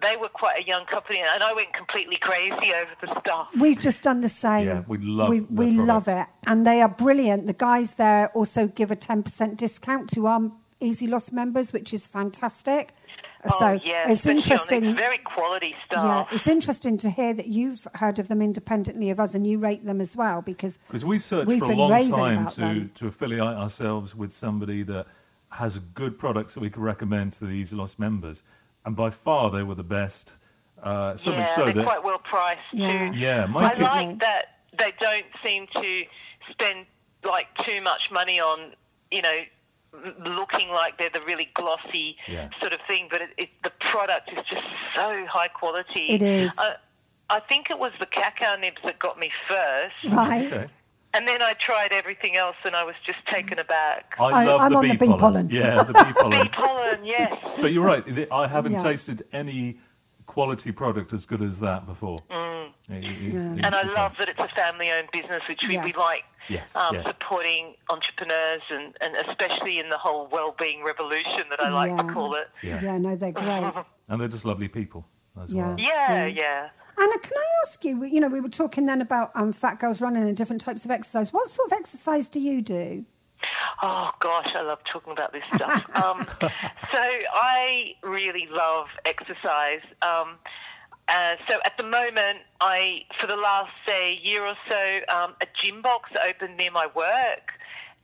they 0.00 0.16
were 0.16 0.28
quite 0.28 0.60
a 0.60 0.66
young 0.66 0.86
company, 0.86 1.18
and 1.20 1.42
I 1.42 1.52
went 1.52 1.72
completely 1.72 2.16
crazy 2.16 2.72
over 2.74 2.90
the 3.02 3.20
stuff. 3.20 3.48
We've 3.58 3.78
just 3.78 4.02
done 4.02 4.20
the 4.20 4.28
same. 4.28 4.66
Yeah, 4.66 4.82
we 4.86 4.98
love 4.98 5.28
we, 5.28 5.40
we 5.40 5.70
love 5.72 6.08
it, 6.08 6.26
and 6.46 6.66
they 6.66 6.80
are 6.80 6.88
brilliant. 6.88 7.46
The 7.46 7.52
guys 7.54 7.94
there 7.94 8.28
also 8.28 8.66
give 8.68 8.90
a 8.90 8.96
ten 8.96 9.22
percent 9.22 9.58
discount 9.58 10.08
to 10.10 10.26
our 10.26 10.50
Easy 10.80 11.06
Loss 11.06 11.32
members, 11.32 11.72
which 11.72 11.92
is 11.92 12.06
fantastic. 12.06 12.94
Oh 13.44 13.58
so 13.58 13.80
yeah, 13.84 14.10
it's 14.10 14.26
interesting. 14.26 14.82
these 14.82 14.96
very 14.98 15.16
quality 15.18 15.74
stuff. 15.86 16.28
yeah, 16.30 16.34
it's 16.34 16.46
interesting 16.46 16.98
to 16.98 17.08
hear 17.10 17.32
that 17.32 17.46
you've 17.46 17.86
heard 17.94 18.18
of 18.18 18.28
them 18.28 18.42
independently 18.42 19.08
of 19.10 19.18
us, 19.18 19.34
and 19.34 19.46
you 19.46 19.58
rate 19.58 19.84
them 19.84 20.00
as 20.00 20.14
well 20.16 20.42
because 20.42 20.78
Because 20.88 21.04
we 21.06 21.18
searched 21.18 21.46
We've 21.48 21.58
for 21.58 21.64
a 21.66 21.68
been 21.68 21.78
long 21.78 21.90
raving 21.92 22.10
time 22.12 22.38
about 22.40 22.52
to, 22.52 22.60
them. 22.60 22.90
to 22.96 23.06
affiliate 23.06 23.40
ourselves 23.56 24.14
with 24.14 24.32
somebody 24.32 24.82
that 24.84 25.06
has 25.52 25.78
good 25.78 26.18
products 26.18 26.54
that 26.54 26.60
we 26.60 26.68
can 26.70 26.82
recommend 26.82 27.32
to 27.34 27.44
the 27.46 27.52
Easy 27.52 27.74
Loss 27.76 27.98
members. 27.98 28.42
And 28.84 28.94
by 28.94 29.10
far, 29.10 29.50
they 29.50 29.62
were 29.62 29.74
the 29.74 29.82
best. 29.82 30.34
Uh, 30.82 31.14
so 31.16 31.30
much 31.30 31.40
yeah, 31.40 31.54
so 31.56 31.64
they're 31.64 31.74
that. 31.74 31.84
quite 31.86 32.04
well 32.04 32.18
priced 32.18 32.60
Yeah. 32.72 33.10
too. 33.10 33.16
Yeah, 33.18 33.46
my 33.46 33.60
I 33.64 33.68
kids- 33.70 33.80
like 33.82 34.18
that 34.20 34.44
they 34.78 34.92
don't 35.00 35.26
seem 35.44 35.66
to 35.76 36.02
spend 36.50 36.86
like 37.24 37.48
too 37.64 37.80
much 37.82 38.10
money 38.10 38.38
on, 38.40 38.74
you 39.10 39.20
know, 39.22 39.28
m- 39.30 39.46
looking 40.24 40.68
like 40.70 40.98
they're 40.98 41.10
the 41.12 41.20
really 41.26 41.48
glossy 41.54 42.16
Yeah. 42.28 42.48
sort 42.60 42.72
of 42.72 42.80
thing. 42.86 43.08
But 43.10 43.22
it, 43.22 43.30
it, 43.36 43.48
the 43.64 43.70
product 43.80 44.30
is 44.32 44.44
just 44.48 44.62
so 44.94 45.26
high 45.28 45.48
quality. 45.48 46.08
It 46.10 46.22
is. 46.22 46.52
I, 46.58 46.74
I 47.28 47.40
think 47.40 47.70
it 47.70 47.78
was 47.78 47.92
the 48.00 48.06
cacao 48.06 48.56
nibs 48.56 48.78
that 48.84 48.98
got 48.98 49.18
me 49.18 49.30
first, 49.48 49.94
right, 50.14 50.46
Okay. 50.52 50.66
and 51.14 51.28
then 51.28 51.40
I 51.42 51.52
tried 51.60 51.92
everything 51.92 52.36
else, 52.36 52.56
and 52.64 52.74
I 52.74 52.82
was 52.82 52.96
just 53.06 53.24
taken 53.26 53.58
aback. 53.60 54.16
I 54.18 54.24
I- 54.24 54.44
love 54.44 54.60
I'm 54.62 54.70
the 54.72 54.76
on 54.78 54.82
bee, 54.82 54.92
the 54.96 54.98
bee 55.06 55.16
pollen. 55.16 55.48
Yeah, 55.48 55.82
the 55.84 55.92
bee 55.92 56.12
pollen. 56.20 56.42
Bee 56.42 56.48
pollen, 56.48 57.04
yes. 57.04 57.56
But 57.60 57.72
you're 57.72 57.84
right. 57.86 58.02
I 58.32 58.48
haven't 58.48 58.72
Yeah. 58.72 58.82
tasted 58.82 59.22
any 59.32 59.78
quality 60.26 60.72
product 60.72 61.12
as 61.12 61.24
good 61.24 61.42
as 61.42 61.60
that 61.60 61.86
before. 61.86 62.18
Mm. 62.30 62.70
It- 62.88 63.04
it's- 63.04 63.12
Yeah. 63.12 63.52
it's 63.54 63.66
And 63.66 63.74
I 63.76 63.82
love 63.82 64.14
that 64.18 64.28
it's 64.28 64.40
a 64.40 64.48
family-owned 64.56 65.08
business, 65.12 65.42
which 65.48 65.60
we, 65.68 65.78
we 65.78 65.92
like 65.92 66.24
Yes, 66.50 66.74
um, 66.76 66.94
yes. 66.96 67.06
supporting 67.06 67.74
entrepreneurs 67.88 68.62
and, 68.70 68.96
and 69.00 69.14
especially 69.26 69.78
in 69.78 69.88
the 69.88 69.98
whole 69.98 70.28
well-being 70.32 70.82
revolution 70.84 71.44
that 71.50 71.60
I 71.62 71.68
like 71.70 71.96
to 71.98 72.04
call 72.12 72.34
it. 72.34 72.48
Yeah. 72.62 72.82
yeah, 72.82 72.98
no, 72.98 73.16
they're 73.16 73.32
great. 73.32 73.72
And 74.08 74.20
they're 74.20 74.28
just 74.28 74.44
lovely 74.44 74.68
people 74.68 75.06
as 75.40 75.52
Yeah. 75.52 75.68
well. 75.68 75.76
Yeah, 75.78 76.26
yeah. 76.26 76.68
Anna, 76.98 77.18
can 77.20 77.32
I 77.36 77.46
ask 77.64 77.84
you? 77.84 78.04
You 78.04 78.20
know, 78.20 78.28
we 78.28 78.40
were 78.40 78.48
talking 78.48 78.84
then 78.86 79.00
about 79.00 79.30
um, 79.34 79.52
fat 79.52 79.78
girls 79.78 80.02
running 80.02 80.24
and 80.24 80.36
different 80.36 80.60
types 80.60 80.84
of 80.84 80.90
exercise. 80.90 81.32
What 81.32 81.48
sort 81.48 81.72
of 81.72 81.78
exercise 81.78 82.28
do 82.28 82.40
you 82.40 82.60
do? 82.60 83.06
Oh 83.82 84.10
gosh, 84.20 84.52
I 84.54 84.60
love 84.62 84.80
talking 84.84 85.12
about 85.12 85.32
this 85.32 85.44
stuff. 85.54 85.84
um, 85.96 86.26
so 86.40 86.48
I 87.00 87.94
really 88.02 88.48
love 88.50 88.88
exercise. 89.06 89.80
Um, 90.02 90.36
uh, 91.10 91.36
so 91.48 91.58
at 91.64 91.76
the 91.78 91.84
moment, 91.84 92.38
I 92.60 93.02
for 93.18 93.26
the 93.26 93.36
last 93.36 93.70
say 93.86 94.18
year 94.22 94.44
or 94.44 94.54
so, 94.70 95.00
um, 95.14 95.34
a 95.42 95.46
Gymbox 95.60 96.02
opened 96.28 96.56
near 96.56 96.70
my 96.70 96.86
work, 96.94 97.52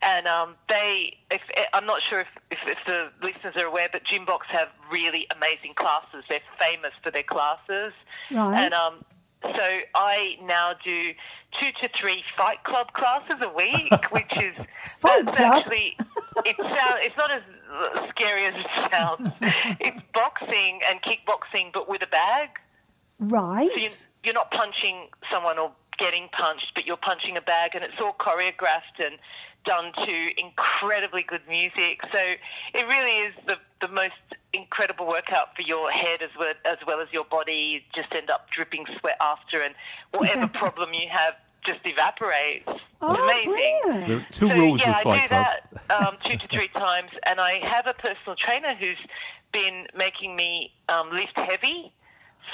and 0.02 0.26
um, 0.26 0.56
they. 0.68 1.16
If, 1.30 1.40
I'm 1.72 1.86
not 1.86 2.02
sure 2.02 2.20
if, 2.20 2.28
if, 2.50 2.58
if 2.66 2.78
the 2.86 3.10
listeners 3.22 3.54
are 3.56 3.66
aware, 3.66 3.88
but 3.92 4.04
Gymbox 4.04 4.40
have 4.48 4.68
really 4.92 5.26
amazing 5.36 5.74
classes. 5.74 6.24
They're 6.28 6.40
famous 6.60 6.92
for 7.02 7.10
their 7.10 7.22
classes, 7.22 7.92
Right. 8.30 8.64
and 8.64 8.74
um, 8.74 9.04
so 9.42 9.78
I 9.94 10.36
now 10.42 10.72
do 10.84 11.12
two 11.60 11.70
to 11.82 11.88
three 11.96 12.22
Fight 12.36 12.62
Club 12.64 12.92
classes 12.92 13.36
a 13.40 13.48
week, 13.50 13.92
which 14.10 14.36
is 14.42 14.54
Fight 14.98 15.24
that's 15.26 15.36
Club? 15.36 15.58
actually 15.58 15.96
it 16.44 16.56
sounds 16.60 16.98
it's 17.02 17.16
not 17.16 17.30
as 17.30 17.42
scary 18.10 18.44
as 18.46 18.54
it 18.56 18.92
sounds. 18.92 19.30
it's 19.80 20.00
boxing 20.12 20.80
and 20.90 21.00
kickboxing, 21.02 21.72
but 21.72 21.88
with 21.88 22.02
a 22.02 22.06
bag. 22.08 22.50
Right. 23.18 23.70
So 23.72 23.80
you, 23.80 23.88
you're 24.24 24.34
not 24.34 24.50
punching 24.50 25.08
someone 25.32 25.58
or 25.58 25.72
getting 25.98 26.28
punched, 26.32 26.72
but 26.74 26.86
you're 26.86 26.96
punching 26.98 27.36
a 27.36 27.40
bag, 27.40 27.74
and 27.74 27.82
it's 27.82 27.94
all 28.00 28.14
choreographed 28.18 29.04
and 29.04 29.18
done 29.64 29.92
to 30.04 30.40
incredibly 30.40 31.22
good 31.22 31.40
music. 31.48 32.00
So 32.12 32.20
it 32.74 32.86
really 32.86 33.26
is 33.26 33.34
the, 33.48 33.56
the 33.80 33.88
most 33.88 34.12
incredible 34.52 35.06
workout 35.06 35.56
for 35.56 35.62
your 35.62 35.90
head 35.90 36.22
as 36.22 36.30
well, 36.38 36.54
as 36.64 36.76
well 36.86 37.00
as 37.00 37.08
your 37.12 37.24
body. 37.24 37.52
You 37.52 37.80
just 38.02 38.14
end 38.14 38.30
up 38.30 38.50
dripping 38.50 38.86
sweat 39.00 39.16
after, 39.20 39.62
and 39.62 39.74
whatever 40.12 40.46
problem 40.48 40.92
you 40.92 41.08
have 41.10 41.34
just 41.64 41.80
evaporates. 41.84 42.68
Oh, 43.00 43.14
amazing. 43.14 43.50
brilliant. 43.50 44.06
There 44.08 44.16
are 44.18 44.26
two 44.30 44.50
So, 44.50 44.56
rules 44.56 44.80
yeah, 44.80 44.90
with 44.90 45.02
Fight 45.02 45.06
I 45.06 45.22
do 45.22 45.28
Club. 45.28 45.46
that 45.88 46.06
um, 46.06 46.16
two 46.24 46.38
to 46.38 46.48
three 46.48 46.68
times, 46.68 47.10
and 47.24 47.40
I 47.40 47.54
have 47.66 47.86
a 47.86 47.94
personal 47.94 48.36
trainer 48.36 48.74
who's 48.74 48.98
been 49.52 49.86
making 49.96 50.36
me 50.36 50.72
um, 50.88 51.10
lift 51.10 51.38
heavy 51.38 51.92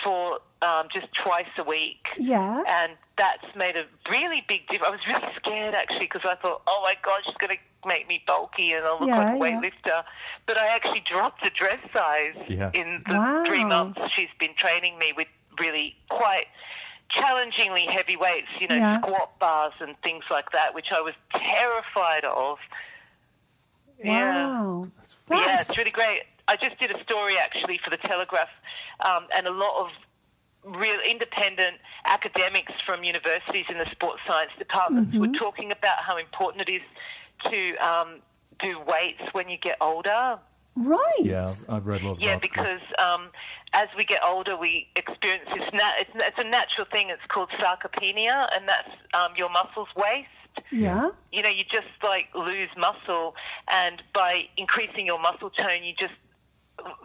for 0.05 0.39
um, 0.63 0.87
just 0.93 1.13
twice 1.15 1.47
a 1.59 1.65
week. 1.65 2.09
Yeah. 2.19 2.63
And 2.69 2.93
that's 3.19 3.45
made 3.57 3.77
a 3.77 3.85
really 4.11 4.45
big 4.49 4.67
difference. 4.69 4.87
I 4.89 4.91
was 4.91 5.21
really 5.23 5.33
scared 5.37 5.75
actually 5.75 6.01
because 6.01 6.23
I 6.25 6.35
thought, 6.37 6.63
oh 6.67 6.81
my 6.83 6.97
God, 7.03 7.21
she's 7.25 7.37
going 7.37 7.57
to 7.57 7.89
make 7.89 8.09
me 8.09 8.23
bulky 8.27 8.73
and 8.73 8.85
I'll 8.87 8.99
look 9.01 9.09
Yeah, 9.09 9.19
like 9.19 9.35
a 9.43 9.51
yeah. 9.51 9.61
weightlifter. 9.61 10.05
But 10.47 10.57
I 10.59 10.69
actually 10.69 11.01
dropped 11.01 11.43
the 11.45 11.51
dress 11.51 11.79
size 11.93 12.35
Yeah. 12.49 12.71
in 12.75 13.03
the 13.09 13.17
Wow. 13.17 13.45
three 13.47 13.65
months 13.65 14.01
she's 14.15 14.29
been 14.39 14.55
training 14.57 14.99
me 14.99 15.13
with 15.17 15.27
really 15.59 15.97
quite 16.09 16.47
challengingly 17.11 17.83
heavy 17.87 18.17
weights, 18.17 18.49
you 18.61 18.69
know, 18.69 18.77
Yeah. 18.77 19.01
squat 19.03 19.39
bars 19.39 19.75
and 19.81 20.01
things 20.03 20.25
like 20.31 20.51
that, 20.53 20.75
which 20.75 20.93
I 20.93 21.01
was 21.01 21.15
terrified 21.35 22.25
of. 22.25 22.59
Wow. 24.05 24.89
Yeah, 25.31 25.37
That's- 25.39 25.69
it's 25.69 25.79
really 25.79 25.91
great. 25.91 26.23
I 26.53 26.57
just 26.57 26.79
did 26.79 26.95
a 26.95 27.03
story 27.03 27.37
actually 27.39 27.79
for 27.83 27.89
the 27.91 27.97
Telegraph, 27.97 28.49
um, 29.09 29.25
and 29.35 29.47
a 29.47 29.53
lot 29.53 29.75
of 29.85 29.89
real 30.81 31.01
independent 31.09 31.77
academics 32.07 32.73
from 32.87 33.03
universities 33.03 33.65
in 33.71 33.79
the 33.79 33.87
sports 33.91 34.21
science 34.29 34.53
departments 34.59 35.17
were 35.17 35.33
talking 35.45 35.73
about 35.73 35.99
how 36.01 36.17
important 36.19 36.69
it 36.69 36.73
is 36.79 36.83
to 37.51 37.75
um, 37.77 38.21
do 38.61 38.79
weights 38.87 39.23
when 39.33 39.49
you 39.49 39.57
get 39.57 39.77
older. 39.81 40.39
right. 40.77 41.21
Yeah, 41.21 41.51
I've 41.69 41.87
read 41.87 42.03
a 42.03 42.07
lot 42.09 42.13
of 42.19 42.21
Yeah, 42.21 42.39
because 42.39 42.85
um, 42.99 43.31
as 43.73 43.89
we 43.97 44.05
get 44.05 44.21
older, 44.23 44.57
we 44.57 44.89
experience 44.95 45.49
this. 45.55 45.69
Na- 45.73 45.97
it's, 45.99 46.11
it's 46.15 46.39
a 46.39 46.49
natural 46.49 46.87
thing. 46.93 47.09
It's 47.09 47.27
called 47.29 47.49
sarcopenia, 47.59 48.47
and 48.55 48.69
that's 48.69 48.91
um, 49.15 49.33
your 49.37 49.51
muscles 49.51 49.89
waste 49.97 50.29
Yeah. 50.71 51.09
you 51.33 51.43
know, 51.43 51.49
you 51.49 51.65
just 51.65 51.93
like 52.05 52.29
lose 52.35 52.69
muscle, 52.77 53.35
and 53.71 54.03
by 54.13 54.49
increasing 54.59 55.07
your 55.07 55.19
muscle 55.19 55.51
tone, 55.51 55.83
you 55.83 55.95
just 55.99 56.15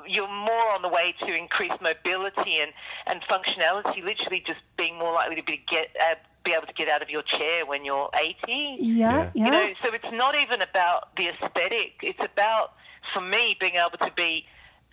you're 0.08 0.28
more 0.28 0.70
on 0.74 0.82
the 0.82 0.90
way 0.90 1.14
to 1.22 1.36
increase 1.36 1.72
mobility 1.82 2.60
and, 2.60 2.72
and 3.08 3.22
functionality. 3.24 4.04
Literally, 4.04 4.44
just 4.46 4.60
being 4.78 4.98
more 4.98 5.14
likely 5.14 5.36
to 5.36 5.44
be 5.44 5.64
get 5.70 5.90
uh, 6.00 6.16
be 6.44 6.54
able 6.54 6.68
to 6.68 6.74
get 6.74 6.88
out 6.88 7.02
of 7.02 7.10
your 7.10 7.24
chair 7.24 7.66
when 7.66 7.84
you're 7.86 8.10
80. 8.18 8.36
Yeah. 8.48 8.76
Yeah. 8.80 9.30
Yeah. 9.34 9.46
You 9.46 9.52
know, 9.52 9.74
so 9.84 9.94
it's 9.94 10.12
not 10.14 10.36
even 10.36 10.62
about 10.62 11.16
the 11.18 11.30
aesthetic. 11.30 11.94
It's 12.02 12.24
about, 12.24 12.74
for 13.14 13.22
me, 13.22 13.58
being 13.60 13.76
able 13.76 13.98
to 13.98 14.12
be 14.16 14.46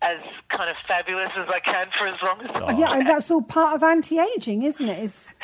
as 0.02 0.18
kind 0.48 0.68
of 0.68 0.76
fabulous 0.88 1.30
as 1.36 1.46
I 1.48 1.60
can 1.60 1.86
for 1.92 2.06
as 2.08 2.20
long 2.22 2.40
as 2.42 2.48
I 2.54 2.72
Oh. 2.74 2.78
yeah, 2.78 2.92
and 2.96 3.06
that's 3.06 3.30
all 3.30 3.40
part 3.40 3.74
of 3.76 3.82
anti-aging, 3.82 4.62
isn't 4.62 4.88
it? 4.88 4.98
Is 4.98 5.34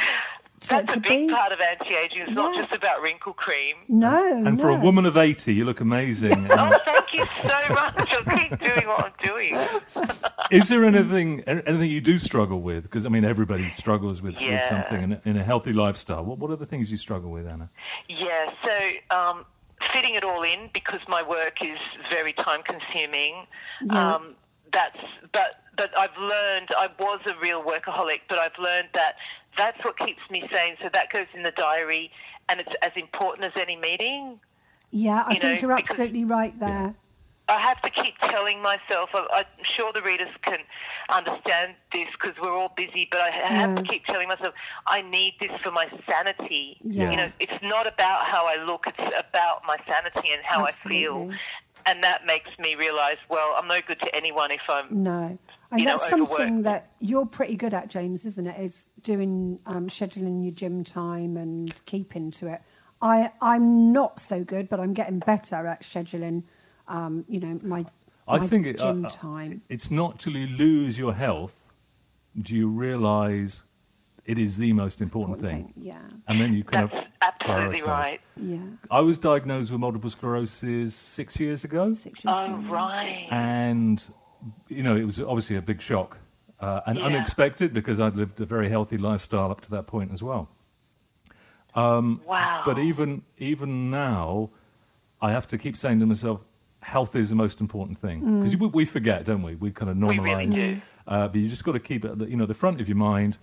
to, 0.61 0.69
That's 0.69 0.93
to 0.95 0.99
a 0.99 1.02
big 1.02 1.29
be 1.29 1.33
part 1.35 1.52
of 1.52 1.61
anti-aging. 1.61 2.23
It's 2.23 2.31
not 2.33 2.55
just 2.55 2.75
about 2.75 3.00
wrinkle 3.02 3.33
cream. 3.33 3.76
no. 3.88 4.45
and 4.47 4.61
for 4.61 4.69
a 4.69 4.76
woman 4.79 5.07
of 5.07 5.17
80, 5.17 5.55
you 5.55 5.64
look 5.64 5.81
amazing. 5.81 6.47
Oh, 6.50 6.79
thank 6.85 7.14
you 7.14 7.25
so 7.43 7.49
much. 7.75 8.12
I'll 8.12 8.38
keep 8.38 8.59
doing 8.62 8.87
what 8.87 9.05
I'm 9.07 9.12
doing. 9.23 9.57
is 10.50 10.69
there 10.69 10.85
anything 10.85 11.40
anything 11.43 11.90
you 11.90 12.00
do 12.00 12.19
struggle 12.19 12.61
with? 12.61 12.83
Because 12.85 13.07
I 13.07 13.09
mean, 13.09 13.25
everybody 13.25 13.69
struggles 13.71 14.21
with, 14.23 14.35
with 14.40 14.62
something 14.64 15.02
in, 15.02 15.12
a- 15.12 15.21
in 15.25 15.37
a 15.37 15.43
healthy 15.43 15.73
lifestyle. 15.73 16.25
What 16.25 16.38
what 16.38 16.50
are 16.50 16.57
the 16.57 16.67
things 16.67 16.90
you 16.90 16.97
struggle 16.99 17.31
with, 17.31 17.47
Anna? 17.47 17.71
Yeah, 18.09 18.50
so 18.64 19.17
um, 19.17 19.45
fitting 19.93 20.14
it 20.14 20.25
all 20.25 20.43
in 20.43 20.69
because 20.75 21.00
my 21.09 21.23
work 21.23 21.62
is 21.62 21.79
very 22.11 22.33
time 22.35 22.61
consuming. 22.62 23.47
Yeah. 23.85 24.14
Um, 24.14 24.35
that's 24.73 24.99
but 25.33 25.62
but 25.76 25.97
I've 25.99 26.17
learned 26.19 26.69
I 26.79 26.88
was 26.99 27.21
a 27.26 27.35
real 27.40 27.62
workaholic, 27.62 28.21
but 28.29 28.38
I've 28.38 28.59
learned 28.59 28.88
that 28.95 29.14
that's 29.57 29.83
what 29.85 29.99
keeps 29.99 30.23
me 30.30 30.49
sane. 30.52 30.76
So 30.83 30.88
that 30.92 31.11
goes 31.11 31.26
in 31.35 31.42
the 31.42 31.52
diary, 31.52 32.11
and 32.49 32.61
it's 32.61 32.73
as 32.83 32.92
important 32.97 33.47
as 33.47 33.52
any 33.61 33.76
meeting. 33.76 34.40
Yeah, 34.90 35.25
I 35.26 35.35
you 35.35 35.40
think 35.40 35.62
know, 35.62 35.69
you're 35.69 35.78
absolutely 35.78 36.25
right 36.25 36.59
there. 36.59 36.95
I 37.49 37.59
have 37.59 37.83
to 37.83 37.90
keep 37.90 38.16
telling 38.23 38.62
myself. 38.62 39.11
I, 39.12 39.26
I'm 39.33 39.64
sure 39.64 39.92
the 39.92 40.02
readers 40.02 40.28
can 40.42 40.59
understand 41.09 41.75
this 41.92 42.07
because 42.12 42.37
we're 42.40 42.57
all 42.57 42.73
busy, 42.76 43.09
but 43.11 43.21
I 43.21 43.30
have 43.30 43.75
to 43.75 43.83
keep 43.83 44.04
telling 44.07 44.28
myself 44.28 44.54
I 44.87 45.02
need 45.02 45.35
this 45.40 45.50
for 45.62 45.73
my 45.73 45.87
sanity. 46.09 46.78
Yes. 46.83 47.11
You 47.11 47.16
know, 47.16 47.28
it's 47.40 47.62
not 47.62 47.88
about 47.88 48.25
how 48.25 48.47
I 48.47 48.62
look; 48.64 48.87
it's 48.87 49.16
about 49.19 49.62
my 49.66 49.76
sanity 49.88 50.33
and 50.33 50.42
how 50.45 50.64
I 50.64 50.71
feel. 50.71 51.30
And 51.87 52.04
that 52.04 52.26
makes 52.26 52.50
me 52.59 52.75
realise, 52.75 53.17
well, 53.30 53.54
I'm 53.56 53.67
no 53.67 53.80
good 53.86 53.99
to 54.00 54.15
anyone 54.15 54.50
if 54.50 54.60
I'm. 54.69 55.02
No. 55.02 55.39
And 55.71 55.80
You 55.80 55.87
know, 55.87 55.93
that's 55.99 56.11
something 56.11 56.37
overwork. 56.59 56.63
that 56.65 56.91
you're 57.00 57.26
pretty 57.26 57.54
good 57.56 57.73
at, 57.75 57.89
James, 57.89 58.25
isn't 58.25 58.47
it? 58.47 58.61
Is 58.61 58.91
doing 59.02 59.61
um, 59.67 59.89
scheduling 59.89 60.43
your 60.43 60.52
gym 60.52 60.83
time 60.85 61.37
and 61.37 61.73
keeping 61.87 62.30
to 62.33 62.52
it. 62.52 62.61
I 63.02 63.30
I'm 63.41 63.93
not 63.93 64.19
so 64.21 64.43
good, 64.45 64.69
but 64.69 64.80
I'm 64.80 64.93
getting 64.95 65.21
better 65.21 65.67
at 65.67 65.83
scheduling. 65.83 66.43
Um, 66.89 67.25
you 67.28 67.39
know 67.39 67.61
my, 67.63 67.87
I 68.26 68.39
my 68.39 68.47
think 68.49 68.67
it, 68.67 68.78
gym 68.78 69.04
uh, 69.04 69.09
uh, 69.09 69.11
time. 69.11 69.63
it's 69.69 69.91
not 69.93 70.19
till 70.19 70.33
you 70.33 70.49
lose 70.49 70.99
your 70.99 71.15
health 71.15 71.67
do 72.41 72.54
you 72.54 72.69
realise 72.69 73.63
it 74.25 74.39
is 74.39 74.56
the 74.56 74.73
most 74.73 75.00
important 75.00 75.41
thing, 75.41 75.73
Yeah, 75.76 75.99
and 76.28 76.41
then 76.41 76.52
you 76.54 76.63
kind 76.65 76.89
That's 76.91 77.06
of 77.06 77.13
absolutely 77.41 77.80
prioritise. 77.80 77.87
right. 77.87 78.21
yeah. 78.37 78.59
I 78.91 79.00
was 79.00 79.19
diagnosed 79.19 79.71
with 79.73 79.80
multiple 79.80 80.11
sclerosis 80.11 80.95
six 80.95 81.39
years 81.41 81.65
ago. 81.65 81.93
Six 81.95 82.25
years 82.25 82.37
Oh, 82.39 82.45
ago. 82.61 82.73
right. 82.73 83.26
and 83.30 84.09
you 84.69 84.83
know 84.83 84.97
it 84.97 85.05
was 85.05 85.19
obviously 85.21 85.57
a 85.57 85.63
big 85.63 85.81
shock 85.81 86.19
uh, 86.61 86.81
and 86.87 86.99
Yeah. 86.99 87.05
unexpected 87.07 87.73
because 87.73 87.99
I'd 88.00 88.17
lived 88.17 88.41
a 88.41 88.47
very 88.47 88.69
healthy 88.69 88.99
lifestyle 88.99 89.50
up 89.50 89.61
to 89.63 89.71
that 89.71 89.87
point 89.87 90.11
as 90.13 90.23
well. 90.23 90.49
wow. 91.75 92.63
But 92.65 92.79
even 92.79 93.23
even 93.39 93.91
now, 93.91 94.50
I 95.21 95.33
have 95.33 95.47
to 95.49 95.59
keep 95.59 95.76
saying 95.76 96.00
to 96.00 96.07
myself, 96.07 96.45
health 96.83 97.15
is 97.15 97.29
the 97.29 97.35
most 97.37 97.61
important 97.61 97.99
thing 97.99 98.39
because 98.39 98.57
we, 98.57 98.67
we 98.67 98.85
forget, 98.85 99.25
don't 99.25 99.43
we? 99.43 99.55
We 99.55 99.71
kind 99.71 99.91
of 99.91 99.97
We 99.97 100.17
normalize. 100.19 100.25
really 100.25 100.47
do. 100.50 100.81
Uh, 101.07 101.29
but 101.29 101.37
you 101.41 101.49
just 101.49 101.65
got 101.65 101.73
to 101.73 101.81
keep 101.81 102.05
it, 102.05 102.13
at 102.13 102.19
the, 102.19 102.31
you 102.31 102.37
know, 102.37 102.47
the 102.47 102.55
front 102.55 102.81
of 102.81 102.89
your 102.89 102.97
mind. 102.97 103.39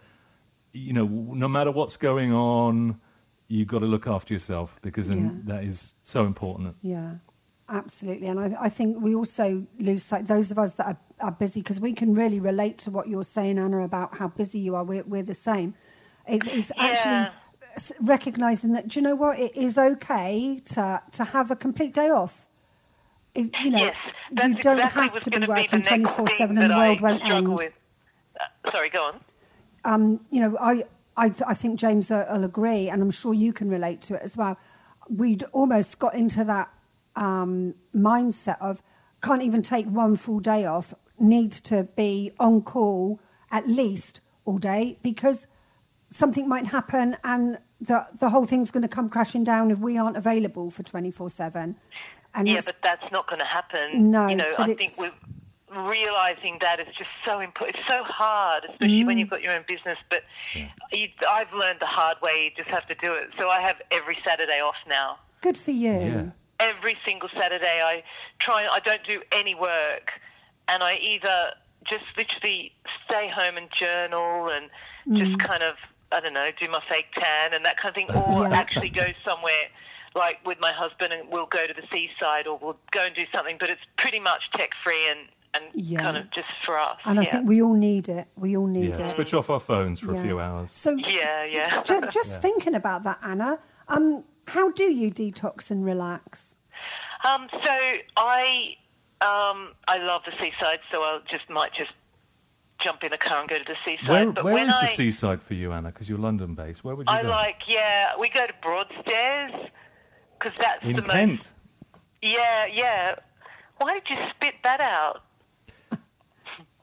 You 0.74 0.94
know, 0.94 1.06
no 1.06 1.48
matter 1.48 1.72
what's 1.72 1.98
going 1.98 2.32
on, 2.34 3.00
you 3.48 3.66
got 3.66 3.80
to 3.80 3.86
look 3.86 4.08
after 4.08 4.34
yourself 4.34 4.78
because 4.82 5.10
Yeah. 5.10 5.30
that 5.46 5.64
is 5.64 5.96
so 6.04 6.26
important. 6.26 6.76
Yeah, 6.82 7.16
absolutely. 7.70 8.28
And 8.28 8.40
I, 8.40 8.64
I 8.64 8.70
think 8.70 9.02
we 9.02 9.14
also 9.16 9.66
lose 9.80 10.04
sight, 10.04 10.28
those 10.28 10.52
of 10.52 10.60
us 10.60 10.74
that 10.74 10.86
are, 10.86 10.98
are 11.20 11.32
busy, 11.32 11.62
because 11.62 11.80
we 11.80 11.94
can 11.94 12.14
really 12.14 12.40
relate 12.40 12.78
to 12.80 12.92
what 12.92 13.08
you're 13.08 13.24
saying, 13.24 13.58
Anna, 13.58 13.84
about 13.84 14.18
how 14.18 14.28
busy 14.30 14.60
you 14.60 14.76
are. 14.76 14.84
We're, 14.84 15.04
we're 15.04 15.24
the 15.24 15.34
same. 15.34 15.74
It's, 16.28 16.46
it's 16.48 16.72
Yeah. 16.76 17.32
actually 17.76 17.98
recognizing 18.00 18.72
that, 18.74 18.88
do 18.88 19.00
you 19.00 19.04
know 19.04 19.16
what? 19.16 19.40
It 19.40 19.56
is 19.56 19.78
okay 19.78 20.60
to, 20.66 21.02
to 21.12 21.24
have 21.26 21.52
a 21.52 21.56
complete 21.56 21.94
day 21.94 22.10
off. 22.10 22.48
It, 23.36 23.52
you 23.64 23.70
know, 23.70 23.78
yes, 23.78 23.96
you 24.32 24.36
don't 24.38 24.54
exactly 24.80 25.02
have 25.04 25.20
to 25.20 25.30
be 25.30 25.46
working 25.46 25.82
24 25.84 26.28
7 26.28 26.58
and 26.58 26.72
the 26.72 26.76
world 26.76 27.00
I 27.00 27.02
won't 27.04 27.24
end. 27.24 27.54
With. 27.56 27.74
Uh, 28.40 28.72
sorry, 28.72 28.90
go 28.90 29.12
on. 29.86 30.20
you 30.32 30.40
know, 30.40 30.58
I, 30.60 30.86
I, 31.16 31.32
I 31.46 31.54
think 31.54 31.80
James 31.80 32.10
will 32.10 32.44
agree, 32.44 32.90
and 32.90 33.02
I'm 33.02 33.12
sure 33.12 33.34
you 33.36 33.54
can 33.54 33.70
relate 33.70 34.02
to 34.04 34.16
it 34.16 34.22
as 34.24 34.36
well. 34.36 34.58
We'd 35.08 35.44
almost 35.52 36.00
got 36.00 36.16
into 36.16 36.44
that 36.46 36.70
um, 37.18 37.76
mindset 37.94 38.60
of 38.62 38.82
can't 39.22 39.42
even 39.42 39.62
take 39.62 39.86
one 39.88 40.16
full 40.16 40.40
day 40.40 40.66
off, 40.66 40.94
need 41.20 41.52
to 41.52 41.84
be 41.96 42.32
on 42.40 42.62
call 42.62 43.20
at 43.52 43.68
least 43.68 44.22
all 44.46 44.58
day 44.58 44.98
because 45.02 45.48
something 46.10 46.48
might 46.48 46.68
happen 46.68 47.18
and 47.24 47.58
the, 47.82 48.06
the 48.20 48.30
whole 48.30 48.46
thing's 48.46 48.72
going 48.72 48.82
to 48.84 48.88
come 48.88 49.10
crashing 49.10 49.44
down 49.44 49.72
if 49.72 49.80
we 49.80 49.98
aren't 49.98 50.16
available 50.18 50.70
for 50.72 50.84
24 50.84 51.30
7. 51.30 51.76
And 52.36 52.48
Yeah, 52.48 52.62
but 52.64 52.78
that's 52.84 53.12
not 53.12 53.28
going 53.28 53.40
to 53.40 53.46
happen. 53.46 54.12
No, 54.12 54.28
you 54.28 54.36
know, 54.36 54.54
I 54.60 54.74
think 54.74 54.94
we're 54.98 55.12
realizing 55.90 56.58
that 56.62 56.80
is 56.80 56.88
just 56.98 57.10
so 57.26 57.40
important. 57.40 57.78
It's 57.80 57.88
so 57.88 58.04
hard, 58.04 58.66
especially 58.70 59.04
Mm. 59.04 59.08
when 59.08 59.18
you've 59.18 59.30
got 59.30 59.42
your 59.42 59.54
own 59.54 59.66
business. 59.68 59.98
But 60.10 60.24
you, 60.94 61.08
I've 61.28 61.52
learned 61.54 61.80
the 61.80 61.86
hard 61.88 62.18
way. 62.22 62.46
You 62.46 62.64
just 62.64 62.70
have 62.70 62.88
to 62.88 62.96
do 62.96 63.14
it. 63.14 63.30
So 63.40 63.50
I 63.50 63.60
have 63.62 63.82
every 63.92 64.18
Saturday 64.26 64.60
off 64.62 64.76
now. 64.88 65.18
good 65.42 65.58
for 65.58 65.72
you. 65.72 65.92
Yeah. 65.94 66.24
Every 66.60 66.96
single 67.06 67.30
Saturday, 67.38 67.82
I 67.84 68.04
try. 68.40 68.68
I 68.72 68.80
don't 68.80 69.04
do 69.08 69.22
any 69.32 69.54
work, 69.56 70.12
and 70.68 70.82
I 70.84 70.96
either 71.02 71.52
just 71.86 72.06
literally 72.18 72.74
stay 73.06 73.30
home 73.30 73.58
and 73.58 73.70
journal 73.72 74.50
and 74.50 74.70
Mm. 75.08 75.18
just 75.26 75.40
kind 75.40 75.64
of 75.64 75.76
I 76.10 76.22
don't 76.22 76.34
know, 76.34 76.50
do 76.58 76.70
my 76.70 76.82
fake 76.90 77.08
tan 77.18 77.54
and 77.54 77.66
that 77.66 77.76
kind 77.78 77.90
of 77.90 77.96
thing, 77.96 78.10
or 78.16 78.48
Yeah. 78.48 78.58
actually 78.58 78.88
go 78.90 79.08
somewhere 79.26 79.66
like 80.16 80.40
with 80.46 80.58
my 80.60 80.72
husband 80.72 81.12
and 81.14 81.28
we'll 81.30 81.46
go 81.48 81.68
to 81.68 81.74
the 81.74 81.84
seaside 81.92 82.48
or 82.48 82.58
we'll 82.58 82.78
go 82.92 83.02
and 83.02 83.14
do 83.14 83.26
something. 83.36 83.58
But 83.60 83.70
it's 83.70 83.82
pretty 83.98 84.20
much 84.22 84.42
tech 84.54 84.72
free 84.84 85.10
and 85.10 85.20
and 85.54 85.66
Yeah. 85.74 86.00
kind 86.00 86.18
of 86.18 86.30
just 86.32 86.48
for 86.66 86.78
us. 86.78 86.98
And 87.06 87.20
I 87.20 87.26
think 87.26 87.48
we 87.48 87.62
all 87.62 87.74
need 87.74 88.10
it. 88.10 88.28
We 88.36 88.56
all 88.56 88.68
need 88.68 88.96
Yeah, 88.98 89.06
it. 89.06 89.16
switch 89.16 89.34
off 89.34 89.50
our 89.50 89.60
phones 89.60 90.00
for 90.00 90.14
Yeah. 90.14 90.20
a 90.20 90.24
few 90.24 90.40
hours. 90.40 90.72
So 90.72 90.92
yeah, 90.92 91.44
yeah. 91.46 91.82
Ju- 91.82 92.08
just 92.12 92.42
thinking 92.42 92.76
about 92.76 93.04
that, 93.04 93.20
Anna. 93.24 93.60
Um, 93.88 94.24
how 94.48 94.72
do 94.72 94.84
you 94.84 95.12
detox 95.12 95.72
and 95.72 95.86
relax? 95.86 96.56
Um, 97.28 97.48
so 97.64 97.78
I 98.18 98.76
um, 99.22 99.74
I 99.88 99.98
love 99.98 100.24
the 100.26 100.32
seaside, 100.40 100.80
so 100.92 101.02
I 101.02 101.20
just 101.30 101.50
might 101.50 101.74
just 101.74 101.92
jump 102.80 103.04
in 103.04 103.12
a 103.12 103.18
car 103.18 103.40
and 103.40 103.50
go 103.50 103.58
to 103.58 103.64
the 103.64 103.76
seaside. 103.86 104.10
Where, 104.10 104.32
but 104.32 104.44
where 104.44 104.54
when 104.54 104.70
is 104.70 104.76
I, 104.76 104.82
the 104.82 104.88
seaside 104.88 105.42
for 105.42 105.56
you, 105.56 105.74
Anna? 105.74 105.90
Because 105.90 106.10
you're 106.10 106.20
London 106.20 106.54
based. 106.54 106.84
Where 106.84 106.96
would 106.96 107.08
you 107.10 107.14
go? 107.16 107.20
I 107.20 107.24
go? 107.24 107.30
like, 107.30 107.62
yeah, 107.68 108.14
we 108.20 108.30
go 108.30 108.46
to 108.46 108.54
Broadstairs 108.62 109.52
because 110.40 110.58
that's 110.60 110.86
In 110.86 110.96
the 110.96 111.02
Kent. 111.02 111.32
most. 111.32 111.54
Yeah, 112.22 112.66
yeah. 112.72 113.16
Why 113.80 113.96
did 113.96 114.04
you 114.10 114.18
spit 114.36 114.56
that 114.64 114.82
out? 114.82 115.24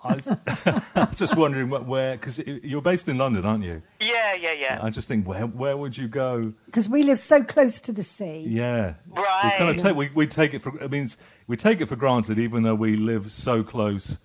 I 0.05 0.15
was, 0.17 1.17
just 1.17 1.37
wondering 1.37 1.71
what, 1.71 1.87
where, 1.87 2.17
because 2.17 2.39
you're 2.39 2.83
based 2.83 3.09
in 3.09 3.17
London, 3.19 3.45
aren't 3.45 3.65
you? 3.65 3.83
Yeah, 4.01 4.35
yeah, 4.35 4.53
yeah. 4.53 4.79
I 4.83 4.91
just 4.91 5.09
think, 5.09 5.27
where, 5.27 5.47
where 5.47 5.77
would 5.77 5.97
you 5.97 6.09
go? 6.09 6.53
Because 6.67 6.89
we 6.89 7.03
live 7.05 7.19
so 7.19 7.43
close 7.43 7.81
to 7.83 7.93
the 7.93 8.03
sea. 8.03 8.45
Yeah, 8.47 8.95
Right. 9.09 9.41
We 9.45 9.51
kind 9.59 9.71
of 9.71 9.77
take 9.83 9.97
we, 9.97 10.11
we 10.15 10.27
take 10.27 10.53
it 10.55 10.63
for. 10.63 10.83
I 10.83 10.87
mean, 10.89 11.09
we 11.47 11.57
take 11.57 11.81
it 11.81 11.87
for 11.89 11.97
granted, 11.97 12.39
even 12.39 12.63
though 12.63 12.75
we 12.75 12.97
live 12.97 13.33
so 13.33 13.63
close 13.63 14.19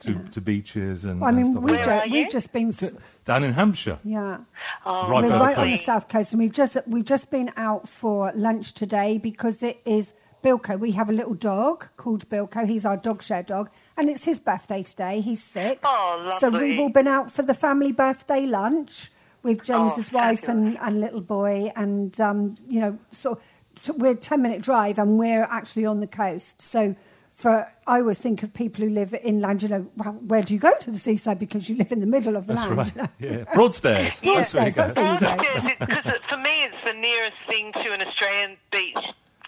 to, 0.00 0.24
to 0.30 0.40
beaches 0.40 1.04
and. 1.04 1.24
I 1.24 1.28
and 1.28 1.36
mean, 1.38 1.46
stuff 1.52 1.62
we've, 1.62 1.74
like 1.76 1.86
Where 1.86 1.96
that. 1.96 2.02
are 2.04 2.06
ju- 2.08 2.12
we've 2.12 2.30
just 2.30 2.52
been. 2.52 2.74
f- 2.80 2.92
down 3.24 3.44
in 3.44 3.52
Hampshire. 3.52 3.98
Yeah. 4.04 4.38
Oh, 4.86 5.08
Right 5.08 5.22
We're 5.24 5.30
by 5.30 5.38
the 5.38 5.44
right 5.44 5.58
on 5.58 5.70
the 5.70 5.76
south 5.76 6.08
coast, 6.08 6.32
and 6.32 6.40
we've 6.40 6.52
just 6.52 6.76
we've 6.86 7.04
just 7.04 7.30
been 7.30 7.50
out 7.56 7.88
for 7.88 8.32
lunch 8.34 8.72
today 8.72 9.18
because 9.18 9.62
it 9.62 9.80
is 9.84 10.12
Bilko. 10.42 10.78
We 10.78 10.92
have 10.92 11.10
a 11.10 11.12
little 11.12 11.34
dog 11.34 11.88
called 11.96 12.28
Bilko. 12.28 12.66
He's 12.66 12.84
our 12.84 12.96
dog 12.96 13.22
share 13.22 13.42
dog, 13.42 13.70
and 13.96 14.08
it's 14.08 14.24
his 14.24 14.38
birthday 14.38 14.82
today. 14.82 15.20
He's 15.20 15.42
six. 15.42 15.80
Oh, 15.84 16.36
So 16.38 16.50
we've 16.50 16.78
all 16.80 16.90
been 16.90 17.08
out 17.08 17.30
for 17.30 17.42
the 17.42 17.54
family 17.54 17.92
birthday 17.92 18.46
lunch 18.46 19.10
with 19.42 19.62
James's 19.64 20.10
Oh, 20.12 20.16
wife 20.18 20.48
and, 20.48 20.78
and 20.78 21.00
little 21.00 21.20
boy, 21.20 21.72
and 21.76 22.18
um, 22.20 22.56
you 22.66 22.80
know, 22.80 22.98
so, 23.10 23.40
so 23.76 23.92
we're 23.96 24.14
ten 24.14 24.42
minute 24.42 24.62
drive, 24.62 24.98
and 24.98 25.18
we're 25.18 25.44
actually 25.44 25.86
on 25.86 26.00
the 26.00 26.06
coast. 26.08 26.60
So. 26.62 26.94
For 27.34 27.72
I 27.86 28.00
always 28.00 28.18
think 28.18 28.42
of 28.42 28.52
people 28.52 28.82
who 28.82 28.90
live 28.90 29.14
inland. 29.14 29.62
You 29.62 29.68
know, 29.68 29.86
well, 29.96 30.14
where 30.14 30.42
do 30.42 30.52
you 30.52 30.58
go 30.58 30.72
to 30.80 30.90
the 30.90 30.98
seaside 30.98 31.38
because 31.38 31.68
you 31.68 31.76
live 31.76 31.92
in 31.92 32.00
the 32.00 32.06
middle 32.06 32.36
of 32.36 32.48
the 32.48 32.54
That's 32.54 32.66
land? 32.66 32.78
right. 32.78 33.10
you 33.20 33.28
know? 33.30 33.36
Yeah, 33.38 33.54
Broadstairs. 33.54 34.20
Broadstairs, 34.20 34.52
There 34.52 34.66
you 34.66 34.72
go. 34.74 34.92
that's 34.92 34.96
where 34.96 35.68
you 35.68 35.76
go. 35.78 35.86
because 35.86 36.18
for 36.28 36.36
me, 36.38 36.64
it's 36.64 36.74
the 36.84 36.94
nearest 36.94 37.36
thing 37.48 37.72
to 37.74 37.92
an 37.92 38.02
Australian 38.02 38.56
beach 38.72 38.98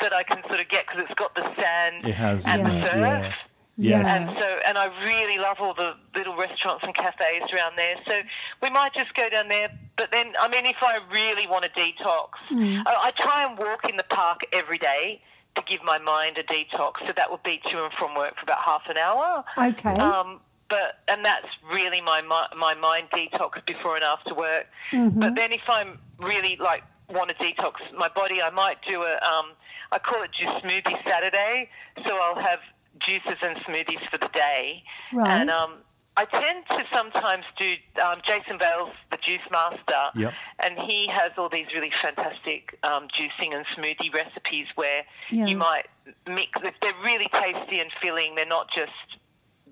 that 0.00 0.12
I 0.12 0.22
can 0.22 0.42
sort 0.48 0.60
of 0.60 0.68
get 0.68 0.86
because 0.86 1.02
it's 1.02 1.14
got 1.14 1.34
the 1.34 1.42
sand 1.60 2.04
It 2.04 2.14
has, 2.14 2.46
and 2.46 2.62
isn't 2.62 2.80
the 2.80 2.86
it? 2.86 2.86
surf. 2.86 3.34
Yeah. 3.76 4.00
Yes. 4.00 4.08
And 4.20 4.38
so, 4.38 4.58
and 4.66 4.76
I 4.76 4.86
really 5.06 5.38
love 5.38 5.56
all 5.58 5.72
the 5.72 5.94
little 6.14 6.36
restaurants 6.36 6.84
and 6.84 6.94
cafes 6.94 7.50
around 7.52 7.76
there. 7.76 7.96
So 8.10 8.20
we 8.62 8.68
might 8.68 8.92
just 8.92 9.14
go 9.14 9.30
down 9.30 9.48
there. 9.48 9.70
But 9.96 10.12
then, 10.12 10.34
I 10.38 10.48
mean, 10.48 10.66
if 10.66 10.76
I 10.82 10.98
really 11.10 11.46
want 11.46 11.64
to 11.64 11.70
detox, 11.70 12.28
Hmm. 12.48 12.80
I, 12.86 12.94
I 13.04 13.10
try 13.12 13.44
and 13.46 13.58
walk 13.58 13.88
in 13.88 13.96
the 13.96 14.04
park 14.10 14.40
every 14.52 14.76
day 14.76 15.22
to 15.54 15.62
give 15.66 15.82
my 15.82 15.98
mind 15.98 16.36
a 16.36 16.42
detox. 16.42 16.94
So 17.06 17.12
that 17.16 17.30
would 17.30 17.42
be 17.42 17.60
to 17.68 17.84
and 17.84 17.92
from 17.94 18.14
work 18.14 18.34
for 18.36 18.42
about 18.42 18.58
half 18.62 18.82
an 18.88 18.98
hour. 18.98 19.44
Okay. 19.56 19.94
Um, 19.94 20.40
but 20.68 20.98
and 21.08 21.24
that's 21.24 21.48
really 21.74 22.00
my 22.02 22.20
my 22.56 22.74
mind 22.74 23.08
detox 23.12 23.64
before 23.66 23.94
and 23.96 24.04
after 24.04 24.34
work. 24.34 24.66
Mm-hmm. 24.92 25.18
But 25.20 25.36
then 25.36 25.52
if 25.52 25.62
I'm 25.68 25.98
really 26.18 26.56
like 26.60 26.82
want 27.08 27.30
to 27.30 27.34
detox 27.36 27.74
my 27.96 28.08
body, 28.08 28.40
I 28.42 28.50
might 28.50 28.76
do 28.86 29.02
a 29.02 29.14
um, 29.26 29.52
I 29.92 29.98
call 29.98 30.22
it 30.22 30.31
juice 30.33 30.48
smoothie 30.62 30.96
Saturday. 31.09 31.68
So 32.07 32.16
I'll 32.20 32.40
have 32.40 32.61
juices 33.00 33.37
and 33.42 33.57
smoothies 33.59 34.09
for 34.11 34.18
the 34.18 34.29
day. 34.35 34.83
Right. 35.12 35.29
And 35.40 35.50
um, 35.50 35.74
I 36.16 36.24
tend 36.26 36.64
to 36.70 36.85
sometimes 36.92 37.44
do 37.59 37.74
um, 38.05 38.20
Jason 38.24 38.59
Vale's 38.59 38.92
the 39.11 39.16
Juice 39.16 39.38
Master, 39.50 40.11
Yep. 40.16 40.33
and 40.62 40.79
he 40.81 41.07
has 41.09 41.31
all 41.38 41.48
these 41.48 41.66
really 41.74 41.90
fantastic 41.90 42.79
um, 42.83 43.09
juicing 43.09 43.55
and 43.55 43.64
smoothie 43.66 44.12
recipes 44.12 44.66
where 44.74 45.03
Yeah. 45.31 45.46
you 45.46 45.57
might 45.57 45.87
mix. 46.29 46.50
If 46.62 46.74
they're 46.81 46.92
really 47.05 47.29
tasty 47.33 47.81
and 47.81 47.90
filling, 48.03 48.35
they're 48.35 48.44
not 48.46 48.70
just 48.70 48.90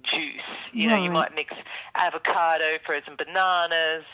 juice. 0.02 0.40
You 0.72 0.88
know, 0.88 0.96
you 1.02 1.10
might 1.10 1.34
mix 1.34 1.52
avocado, 1.96 2.78
frozen 2.86 3.14
bananas, 3.16 4.04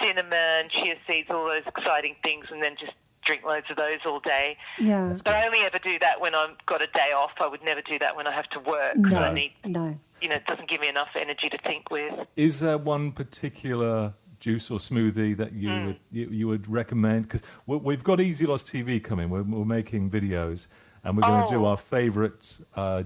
cinnamon, 0.00 0.68
chia 0.70 0.94
seeds, 1.08 1.28
all 1.30 1.46
those 1.46 1.62
exciting 1.66 2.16
things, 2.22 2.46
and 2.50 2.62
then 2.62 2.76
just 2.78 2.92
drink 3.26 3.44
loads 3.44 3.66
of 3.70 3.76
those 3.76 3.98
all 4.06 4.20
day. 4.20 4.56
yeah. 4.78 5.12
But 5.24 5.34
I 5.34 5.44
only 5.46 5.60
ever 5.60 5.78
do 5.78 5.98
that 5.98 6.20
when 6.20 6.34
I've 6.34 6.56
got 6.66 6.80
a 6.80 6.86
day 6.88 7.12
off. 7.14 7.32
I 7.40 7.46
would 7.48 7.62
never 7.62 7.82
do 7.82 7.98
that 7.98 8.16
when 8.16 8.26
I 8.26 8.32
have 8.32 8.48
to 8.50 8.60
work. 8.60 8.96
No. 8.96 9.18
I 9.18 9.34
need, 9.34 9.52
No. 9.64 9.98
you 10.22 10.28
know, 10.30 10.36
it 10.36 10.46
doesn't 10.46 10.68
give 10.70 10.80
me 10.80 10.88
enough 10.88 11.10
energy 11.14 11.48
to 11.50 11.58
think 11.58 11.90
with. 11.90 12.14
Is 12.36 12.60
there 12.60 12.78
one 12.78 13.12
particular 13.12 14.14
juice 14.40 14.70
or 14.70 14.78
smoothie 14.78 15.36
that 15.36 15.52
you 15.52 15.68
Hmm. 15.70 15.86
would 15.86 16.00
you, 16.10 16.28
you 16.30 16.48
would 16.48 16.68
recommend? 16.70 17.28
Because 17.28 17.42
we've 17.66 18.04
got 18.04 18.20
Easy 18.20 18.46
Loss 18.46 18.64
TV 18.64 19.02
coming. 19.02 19.28
We're, 19.28 19.42
we're 19.42 19.64
making 19.64 20.10
videos, 20.10 20.68
and 21.04 21.16
we're 21.16 21.22
going 21.22 21.46
to 21.46 21.52
do 21.52 21.64
Oh. 21.64 21.68
our 21.70 21.76
favourite 21.76 22.60
uh, 22.76 23.02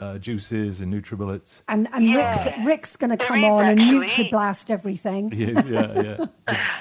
uh, 0.00 0.18
juices 0.18 0.80
and 0.80 0.92
NutriBullets. 0.92 1.62
And 1.68 1.88
and 1.92 2.04
Yeah. 2.04 2.30
Rick's 2.54 2.66
Rick's 2.66 2.96
going 2.96 3.16
to 3.16 3.24
come 3.24 3.38
is 3.38 3.44
on 3.44 3.64
and. 3.64 3.80
NutriBlast 3.80 4.70
everything. 4.70 5.30
Yeah, 5.34 5.62
yeah, 5.66 6.02
yeah. 6.48 6.56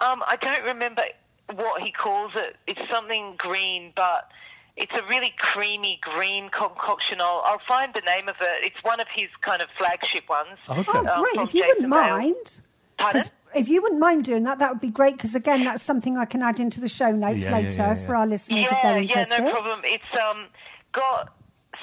Um, 0.00 0.22
I 0.28 0.36
don't 0.40 0.62
remember 0.64 1.02
what 1.56 1.82
he 1.82 1.90
calls 1.92 2.32
it. 2.34 2.56
It's 2.66 2.80
something 2.90 3.34
green, 3.38 3.92
but 3.96 4.30
it's 4.76 4.92
a 4.98 5.02
really 5.08 5.34
creamy 5.38 5.98
green 6.02 6.48
concoction. 6.50 7.20
I'll, 7.20 7.42
I'll 7.44 7.60
find 7.66 7.92
the 7.94 8.02
name 8.02 8.28
of 8.28 8.36
it. 8.40 8.64
It's 8.64 8.76
one 8.82 9.00
of 9.00 9.06
his 9.14 9.28
kind 9.40 9.60
of 9.62 9.68
flagship 9.78 10.28
ones. 10.28 10.58
Okay. 10.68 10.84
Oh, 10.88 10.98
Um, 11.06 11.20
great! 11.22 11.34
from 11.34 11.44
If 11.44 11.54
you 11.54 11.62
Jason 11.62 11.90
wouldn't 11.90 11.94
Vale. 11.94 12.16
mind, 12.18 12.60
Pardon? 12.98 13.22
'cause 13.22 13.30
if 13.54 13.68
you 13.68 13.80
wouldn't 13.82 14.00
mind 14.00 14.24
doing 14.24 14.42
that, 14.44 14.58
that 14.58 14.70
would 14.70 14.80
be 14.80 14.90
great. 14.90 15.16
Because 15.16 15.34
again, 15.34 15.64
that's 15.64 15.82
something 15.82 16.16
I 16.18 16.26
can 16.26 16.42
add 16.42 16.60
into 16.60 16.80
the 16.80 16.88
show 16.88 17.10
notes 17.10 17.42
Yeah, 17.44 17.50
yeah, 17.50 17.56
later 17.56 17.70
yeah, 17.76 17.94
yeah. 17.98 18.06
for 18.06 18.14
our 18.16 18.26
listeners 18.26 18.66
if 18.66 18.70
they're 18.82 18.98
interested. 18.98 19.10
yeah, 19.14 19.22
interested. 19.22 19.44
no 19.44 19.52
problem. 19.52 19.80
It's 19.84 20.20
um 20.20 20.46
got 20.92 21.32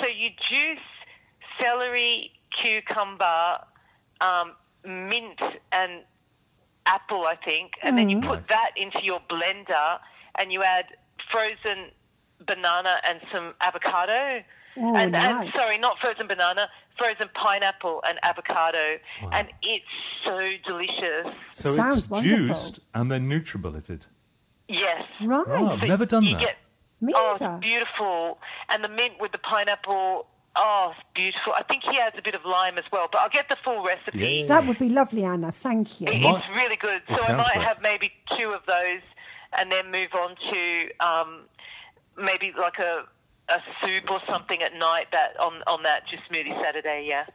so 0.01 0.07
you 0.07 0.29
juice 0.49 0.79
celery, 1.59 2.31
cucumber, 2.51 3.59
um, 4.21 4.53
mint, 4.85 5.39
and 5.71 6.03
apple, 6.85 7.25
I 7.25 7.35
think, 7.35 7.73
and 7.81 7.97
then 7.97 8.09
you 8.09 8.17
hmm. 8.19 8.27
put 8.27 8.39
Nice. 8.39 8.47
that 8.47 8.71
into 8.75 9.03
your 9.03 9.19
blender, 9.29 9.99
and 10.37 10.51
you 10.51 10.63
add 10.63 10.85
frozen 11.31 11.91
banana 12.45 12.99
and 13.07 13.21
some 13.33 13.53
avocado. 13.61 14.43
Oh, 14.77 14.95
and, 14.95 15.13
nice. 15.13 15.45
and 15.45 15.53
sorry, 15.53 15.77
not 15.77 15.97
frozen 15.99 16.27
banana, 16.27 16.69
frozen 16.97 17.29
pineapple 17.33 18.01
and 18.07 18.19
avocado, 18.23 18.97
and 19.31 19.47
it's 19.61 19.85
so 20.25 20.51
delicious. 20.67 21.27
So 21.51 21.75
Sounds 21.75 21.99
it's 21.99 22.09
wonderful. 22.09 22.37
juiced 22.47 22.79
and 22.93 23.09
then 23.09 23.29
NutriBulleted. 23.29 24.05
Yes. 24.67 25.03
Right. 25.23 25.45
Oh, 25.47 25.69
I've 25.69 25.81
So 25.81 25.87
never 25.87 26.05
done 26.05 26.23
you 26.23 26.33
that. 26.33 26.41
Get, 26.41 26.57
Me 27.01 27.13
oh, 27.15 27.37
it's 27.39 27.65
beautiful. 27.65 28.39
And 28.69 28.83
the 28.83 28.89
mint 28.89 29.13
with 29.19 29.31
the 29.31 29.37
pineapple. 29.37 30.27
Oh, 30.57 30.93
it's 30.95 31.05
beautiful. 31.13 31.53
I 31.57 31.63
think 31.63 31.83
he 31.83 31.97
has 31.97 32.13
a 32.17 32.21
bit 32.21 32.33
of 32.35 32.45
lime 32.45 32.77
as 32.77 32.85
well, 32.91 33.07
but 33.11 33.19
I'll 33.21 33.29
get 33.29 33.49
the 33.49 33.57
full 33.63 33.83
recipe. 33.83 34.19
Yeah, 34.19 34.27
yeah, 34.27 34.47
That 34.47 34.67
would 34.67 34.77
be 34.77 34.89
lovely, 34.89 35.25
Anna. 35.25 35.51
Thank 35.51 35.99
you. 36.01 36.07
It- 36.07 36.23
it's 36.23 36.47
really 36.55 36.77
good. 36.77 37.01
It 37.09 37.17
So 37.17 37.33
I 37.33 37.35
might 37.37 37.53
great. 37.55 37.65
have 37.67 37.81
maybe 37.81 38.13
two 38.37 38.51
of 38.51 38.61
those 38.65 39.01
and 39.57 39.71
then 39.71 39.91
move 39.91 40.09
on 40.13 40.35
to 40.51 40.89
um, 41.05 41.41
maybe 42.17 42.53
like 42.57 42.79
a, 42.79 43.03
a 43.49 43.59
soup 43.83 44.09
or 44.09 44.21
something 44.29 44.61
at 44.63 44.73
night 44.75 45.07
that 45.11 45.37
on, 45.39 45.61
on 45.67 45.83
that 45.83 46.07
just 46.07 46.23
smoothie 46.31 46.59
Saturday, 46.61 47.05
yeah. 47.07 47.25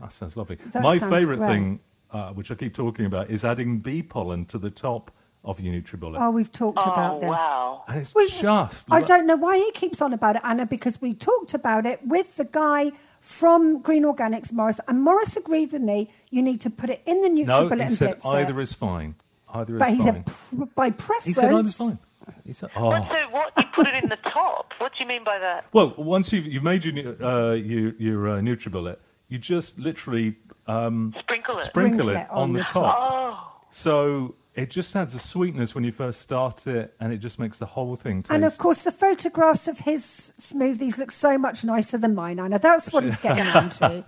That 0.00 0.12
sounds 0.12 0.36
lovely. 0.36 0.56
That 0.72 0.82
My 0.82 0.98
sounds 0.98 1.12
favourite 1.12 1.38
great. 1.38 1.48
thing, 1.48 1.80
uh, 2.12 2.30
which 2.32 2.50
I 2.52 2.54
keep 2.54 2.74
talking 2.74 3.06
about, 3.06 3.28
is 3.28 3.44
adding 3.44 3.80
bee 3.80 4.02
pollen 4.04 4.44
to 4.46 4.58
the 4.58 4.70
top 4.70 5.10
of 5.44 5.60
your 5.60 5.72
NutriBullet. 5.74 6.16
Oh, 6.20 6.30
we've 6.30 6.50
talked 6.52 6.78
Oh, 6.80 6.92
about 6.92 7.20
this. 7.20 7.30
wow. 7.30 7.84
and 7.88 8.00
it's 8.00 8.14
We- 8.14 8.28
just. 8.28 8.90
I 8.90 9.00
don't 9.02 9.26
know 9.26 9.36
why 9.36 9.56
he 9.58 9.70
keeps 9.72 10.00
on 10.02 10.12
about 10.12 10.36
it, 10.36 10.42
Anna, 10.44 10.66
because 10.66 11.00
we 11.00 11.14
talked 11.14 11.54
about 11.54 11.86
it 11.86 12.00
with 12.06 12.36
the 12.36 12.44
guy 12.44 12.92
from 13.20 13.80
Green 13.82 14.04
Organics, 14.04 14.52
Morris, 14.52 14.78
and 14.88 15.02
Morris 15.02 15.36
agreed 15.36 15.72
with 15.72 15.82
me. 15.82 16.10
You 16.30 16.42
need 16.42 16.60
to 16.62 16.70
put 16.70 16.90
it 16.90 17.02
in 17.06 17.22
the 17.22 17.28
NutriBullet. 17.28 17.46
No, 17.46 17.68
NutriBullet 17.68 17.76
he 17.76 17.82
and 17.82 17.92
said 17.92 18.10
bits 18.14 18.26
either 18.26 18.58
it. 18.60 18.62
is 18.62 18.72
fine. 18.74 19.14
Either 19.54 19.78
But 19.78 19.88
is 19.90 19.94
he 19.96 20.02
fine. 20.02 20.24
said 20.26 20.26
pr- 20.58 20.64
by 20.74 20.90
preference. 20.90 21.24
he 21.24 21.32
said 21.32 21.52
either's 21.54 21.74
fine. 21.74 21.98
He 22.44 22.52
said, 22.52 22.68
oh. 22.76 22.86
What, 22.88 23.08
so 23.10 23.18
what? 23.30 23.52
You 23.56 23.64
put 23.72 23.88
it 23.88 24.02
in 24.02 24.08
the 24.10 24.16
top? 24.24 24.74
What 24.78 24.92
do 24.92 24.98
you 25.00 25.06
mean 25.06 25.24
by 25.24 25.38
that? 25.38 25.66
Well, 25.72 25.94
once 25.96 26.30
you've, 26.32 26.46
you've 26.46 26.62
made 26.62 26.84
your 26.84 26.92
nu- 26.94 27.16
uh, 27.20 27.52
your, 27.54 27.94
your 27.96 28.28
uh, 28.28 28.40
NutriBullet, 28.40 28.96
you 29.28 29.38
just 29.38 29.78
literally 29.78 30.36
um, 30.66 31.14
Sprinkle 31.20 31.56
it. 31.58 31.64
sprinkle 31.64 32.00
Sprinkle 32.00 32.08
it 32.10 32.16
it 32.24 32.30
on, 32.30 32.38
on 32.42 32.52
the 32.52 32.58
the 32.58 32.64
top. 32.66 32.96
Oh, 32.98 33.62
So 33.70 34.34
it 34.58 34.70
just 34.70 34.94
adds 34.96 35.14
a 35.14 35.18
sweetness 35.18 35.74
when 35.74 35.84
you 35.84 35.92
first 35.92 36.20
start 36.20 36.66
it, 36.66 36.94
and 37.00 37.12
it 37.12 37.18
just 37.18 37.38
makes 37.38 37.58
the 37.58 37.66
whole 37.66 37.94
thing 37.96 38.22
taste. 38.22 38.32
And 38.32 38.44
of 38.44 38.58
course, 38.58 38.80
the 38.82 38.90
photographs 38.90 39.68
of 39.68 39.78
his 39.78 40.32
smoothies 40.40 40.98
look 40.98 41.10
so 41.10 41.38
much 41.38 41.64
nicer 41.64 41.96
than 41.96 42.14
mine, 42.14 42.40
Anna. 42.40 42.58
That's 42.58 42.92
what 42.92 43.04
he's 43.04 43.18
getting 43.18 43.46
onto. 43.60 44.02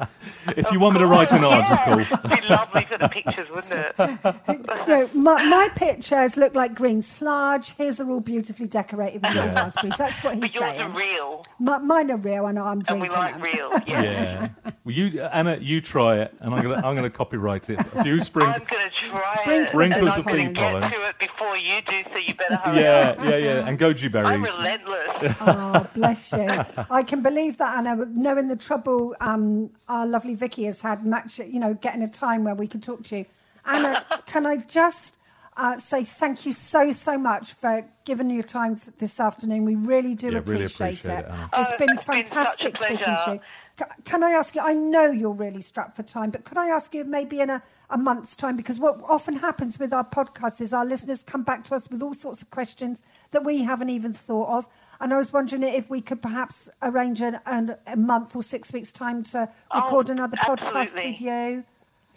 if 0.56 0.70
you 0.72 0.80
want 0.80 0.94
me 0.94 1.00
to 1.00 1.06
write 1.06 1.32
an 1.32 1.44
article, 1.44 2.00
yeah. 2.00 2.18
It'd 2.32 2.42
be 2.42 2.48
lovely 2.48 2.82
for 2.90 2.98
the 2.98 3.08
pictures, 3.08 3.48
wouldn't 3.50 3.72
it? 3.72 3.94
You 4.50 4.86
know, 4.86 5.08
my, 5.14 5.42
my 5.44 5.68
pictures 5.76 6.36
look 6.36 6.54
like 6.54 6.74
green 6.74 7.00
sludge. 7.02 7.74
His 7.76 8.00
are 8.00 8.10
all 8.10 8.20
beautifully 8.20 8.66
decorated 8.66 9.22
with 9.22 9.34
Yeah. 9.34 9.52
raspberries. 9.54 9.96
That's 9.96 10.22
what 10.24 10.34
he's 10.34 10.40
But 10.42 10.54
yours 10.54 10.64
saying. 10.70 10.80
are 10.82 10.98
real, 10.98 11.44
Mi- 11.60 11.78
mine 11.86 12.10
are 12.10 12.16
real, 12.16 12.46
and 12.46 12.58
I'm 12.58 12.78
and 12.78 12.84
drinking 12.84 13.10
we 13.10 13.16
like 13.16 13.34
them. 13.34 13.42
real. 13.42 13.70
Yeah. 13.86 14.02
yeah. 14.02 14.48
Well, 14.84 14.94
you 14.94 15.20
Anna, 15.22 15.58
you 15.60 15.80
try 15.80 16.18
it, 16.18 16.34
and 16.40 16.54
I'm 16.54 16.62
gonna 16.62 16.76
I'm 16.86 16.94
gonna 16.96 17.10
copyright 17.10 17.70
it. 17.70 17.78
A 17.94 18.02
few 18.02 18.20
spring. 18.20 18.46
I'm 18.46 18.64
going 18.64 18.88
to 18.88 18.90
try 18.90 19.34
Sprinkle- 19.36 19.62
it, 19.64 19.68
Sprinkles 19.70 20.18
of 20.18 20.26
I'm 20.46 20.52
going 20.54 20.82
get 20.82 20.92
to 20.92 21.02
it 21.08 21.18
before 21.18 21.56
you 21.56 21.80
do. 21.82 22.02
So 22.12 22.18
you 22.18 22.34
better 22.34 22.56
hurry 22.64 22.88
up. 22.88 23.14
Yeah, 23.18 23.20
yeah, 23.20 23.36
yeah, 23.36 23.68
and 23.68 23.78
goji 23.78 24.10
berries. 24.12 24.32
I'm 24.32 24.42
berries. 24.42 24.56
relentless. 24.58 25.36
Oh, 25.40 25.88
bless 25.94 26.34
you. 26.34 26.64
I 26.90 27.02
can 27.02 27.22
believe 27.22 27.58
that, 27.58 27.78
Anna, 27.78 28.06
knowing 28.06 28.48
the 28.48 28.56
trouble 28.56 29.14
um, 29.20 29.70
our 29.88 30.06
lovely 30.06 30.34
Vicky 30.34 30.64
has 30.64 30.82
had, 30.82 31.04
match, 31.06 31.38
you 31.38 31.60
know, 31.60 31.74
getting 31.74 32.02
a 32.02 32.08
time 32.08 32.44
where 32.44 32.54
we 32.54 32.66
could 32.66 32.82
talk 32.82 33.02
to 33.04 33.18
you. 33.18 33.26
Anna, 33.64 34.04
can 34.26 34.46
I 34.46 34.56
just 34.58 35.18
Uh, 35.56 35.76
so 35.78 36.02
thank 36.04 36.46
you 36.46 36.52
so 36.52 36.92
so 36.92 37.18
much 37.18 37.52
for 37.54 37.84
giving 38.06 38.30
your 38.30 38.42
time 38.44 38.80
this 38.98 39.20
afternoon. 39.20 39.64
We 39.64 39.74
really 39.74 40.14
do 40.14 40.30
Yeah, 40.30 40.40
really 40.46 40.64
appreciate, 40.64 41.00
appreciate 41.00 41.18
it. 41.18 41.24
it, 41.26 41.26
Anna. 41.30 41.50
It's 41.56 41.72
Oh, 41.72 41.76
been 41.78 41.98
it's 41.98 42.04
been 42.04 42.24
fantastic 42.24 42.76
speaking 42.76 43.16
to 43.26 43.32
you. 43.34 43.40
Ca- 43.80 43.94
Can 44.04 44.22
I 44.22 44.30
ask 44.32 44.54
you? 44.54 44.60
I 44.60 44.72
know 44.74 45.10
you're 45.10 45.32
really 45.32 45.60
strapped 45.62 45.96
for 45.96 46.02
time, 46.02 46.30
but 46.30 46.44
could 46.44 46.58
I 46.58 46.68
ask 46.68 46.94
you 46.94 47.04
maybe 47.04 47.40
in 47.40 47.48
a, 47.50 47.62
a 47.88 47.96
month's 47.96 48.36
time? 48.36 48.56
Because 48.56 48.78
what 48.78 49.00
often 49.08 49.36
happens 49.36 49.78
with 49.78 49.92
our 49.94 50.04
podcasts 50.04 50.60
is 50.60 50.72
our 50.74 50.84
listeners 50.84 51.22
come 51.22 51.42
back 51.42 51.64
to 51.64 51.74
us 51.74 51.88
with 51.90 52.02
all 52.02 52.12
sorts 52.14 52.42
of 52.42 52.50
questions 52.50 53.02
that 53.30 53.44
we 53.44 53.62
haven't 53.62 53.88
even 53.88 54.12
thought 54.12 54.48
of. 54.56 54.68
And 55.00 55.14
I 55.14 55.16
was 55.16 55.32
wondering 55.32 55.62
if 55.62 55.88
we 55.88 56.02
could 56.02 56.20
perhaps 56.20 56.68
arrange 56.82 57.22
an, 57.22 57.40
an, 57.46 57.76
a 57.86 57.96
month 57.96 58.36
or 58.36 58.42
six 58.42 58.70
weeks' 58.72 58.92
time 58.92 59.22
to 59.24 59.48
Oh, 59.70 59.80
record 59.84 60.10
another 60.10 60.36
podcast 60.36 60.94
with 60.94 61.20
you. 61.20 61.64